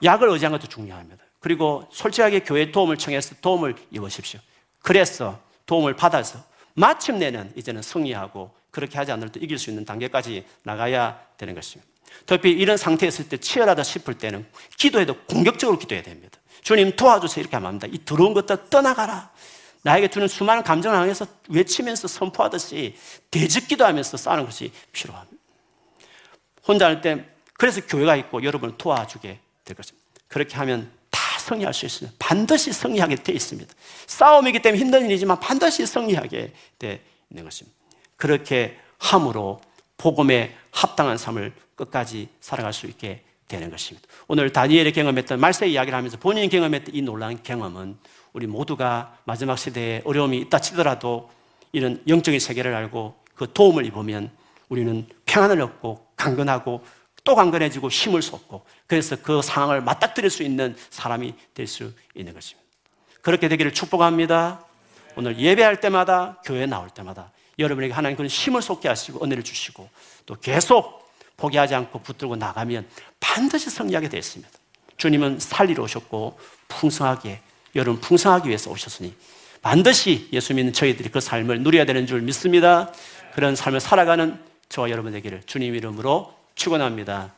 약을 0.03 0.29
의지하는 0.29 0.59
것도 0.59 0.69
중요합니다. 0.69 1.25
그리고 1.41 1.87
솔직하게 1.93 2.41
교회 2.41 2.71
도움을 2.71 2.97
청해서 2.97 3.35
도움을 3.41 3.75
입으십시오. 3.91 4.41
그래서 4.83 5.41
도움을 5.67 5.97
받아서 5.97 6.43
마침내는 6.75 7.53
이제는 7.57 7.83
승리하고 7.83 8.55
그렇게 8.71 8.99
하지 8.99 9.13
않을도 9.13 9.41
이길 9.41 9.59
수 9.59 9.71
있는 9.71 9.85
단계까지 9.85 10.47
나가야 10.63 11.21
되는 11.37 11.55
것입니다. 11.55 11.91
특히 12.27 12.51
이런 12.51 12.77
상태에 12.77 13.09
있을 13.09 13.29
때 13.29 13.37
치열하다 13.37 13.83
싶을 13.83 14.15
때는 14.15 14.47
기도해도 14.77 15.15
공격적으로 15.29 15.79
기도해야 15.79 16.03
됩니다. 16.03 16.39
주님 16.63 16.95
도와주세요 16.97 17.43
이렇게 17.43 17.57
하면 17.57 17.69
합니다. 17.69 17.87
이 17.91 18.05
더러운 18.05 18.35
것들 18.35 18.69
떠나가라. 18.69 19.31
나에게 19.83 20.09
주는 20.09 20.29
수많은 20.29 20.63
감정을 20.63 20.99
향해서 20.99 21.27
외치면서 21.49 22.07
선포하듯이 22.09 22.97
대적 23.31 23.67
기도 23.69 23.85
하면서 23.85 24.17
싸는 24.17 24.45
것이 24.45 24.73
필요합니다. 24.93 25.37
혼자 26.67 26.87
할 26.87 27.01
때 27.01 27.25
그래서 27.55 27.81
교회가 27.87 28.17
있고 28.17 28.43
여러분을 28.43 28.77
도와주게 28.77 29.39
될 29.71 29.77
것입니다. 29.77 30.07
그렇게 30.29 30.57
하면 30.57 30.91
다 31.11 31.21
승리할 31.39 31.73
수 31.73 31.87
있습니다. 31.87 32.17
반드시 32.19 32.73
승리하게 32.73 33.17
되어 33.17 33.35
있습니다. 33.35 33.73
싸움이기 34.07 34.61
때문에 34.61 34.81
힘든 34.81 35.05
일이지만 35.07 35.41
반드시 35.41 35.87
승리하게 35.87 36.53
되어 36.79 36.99
있는 37.31 37.45
것입니다. 37.45 37.77
그렇게 38.17 38.79
함으로 38.99 39.61
복음에 39.97 40.57
합당한 40.71 41.17
삶을 41.17 41.53
끝까지 41.75 42.29
살아갈 42.41 42.73
수 42.73 42.87
있게 42.87 43.23
되는 43.49 43.71
것입니다. 43.71 44.07
오늘 44.29 44.53
다니엘이 44.53 44.93
경험했던 44.93 45.41
말세 45.41 45.67
이야기를 45.67 45.97
하면서 45.97 46.17
본인이 46.17 46.49
경험했던 46.49 46.95
이 46.95 47.03
놀라운 47.03 47.43
경험은 47.43 47.97
우리 48.33 48.47
모두가 48.47 49.19
마지막 49.25 49.57
시대에 49.57 50.03
어려움이 50.05 50.39
있다 50.39 50.61
치더라도 50.61 51.31
이런 51.73 52.03
영적인 52.07 52.39
세계를 52.39 52.75
알고 52.75 53.17
그 53.35 53.53
도움을 53.53 53.87
입으면 53.87 54.31
우리는 54.69 55.07
평안을 55.27 55.61
얻고 55.61 56.07
강건하고 56.17 56.85
또 57.25 57.35
강건해지고 57.35 57.89
힘을 57.91 58.23
쏟고 58.23 58.65
그래서 58.87 59.17
그 59.17 59.43
상황을 59.43 59.81
맞닥뜨릴 59.83 60.31
수 60.31 60.43
있는 60.43 60.77
사람이 60.91 61.35
될 61.55 61.67
수 61.67 61.93
있는 62.15 62.35
것입니다. 62.35 62.61
그렇게 63.23 63.49
되기를 63.49 63.73
축복합니다. 63.73 64.65
오늘 65.17 65.39
예배할 65.39 65.81
때마다 65.81 66.41
교회 66.45 66.67
나올 66.67 66.89
때마다 66.91 67.31
여러분에게 67.59 67.93
하나님 67.93 68.17
그런 68.17 68.29
힘을 68.29 68.63
쏟게 68.63 68.89
하시고 68.89 69.23
은혜를 69.25 69.43
주시고 69.43 69.89
또 70.27 70.35
계속 70.37 71.11
포기하지 71.37 71.75
않고 71.75 72.01
붙들고 72.01 72.37
나가면 72.37 72.87
반드시 73.19 73.71
승리하게 73.71 74.09
되어 74.09 74.19
있습니다. 74.19 74.51
주님은 74.97 75.39
살리러 75.41 75.83
오셨고 75.83 76.39
풍성하게 76.69 77.41
여러분 77.75 78.01
풍성하기 78.01 78.49
위해서 78.49 78.71
오셨으니 78.71 79.15
반드시 79.63 80.29
예수 80.33 80.55
믿는 80.55 80.73
저희들이 80.73 81.11
그 81.11 81.21
삶을 81.21 81.63
누려야 81.63 81.85
되는 81.85 82.07
줄 82.07 82.23
믿습니다. 82.23 82.93
그런 83.35 83.57
삶을 83.57 83.81
살아가는 83.81 84.39
저와 84.69 84.91
여러분 84.91 85.13
되기를 85.13 85.43
주님 85.47 85.75
이름으로 85.75 86.35
축원합니다. 86.55 87.33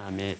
아멘. 0.00 0.36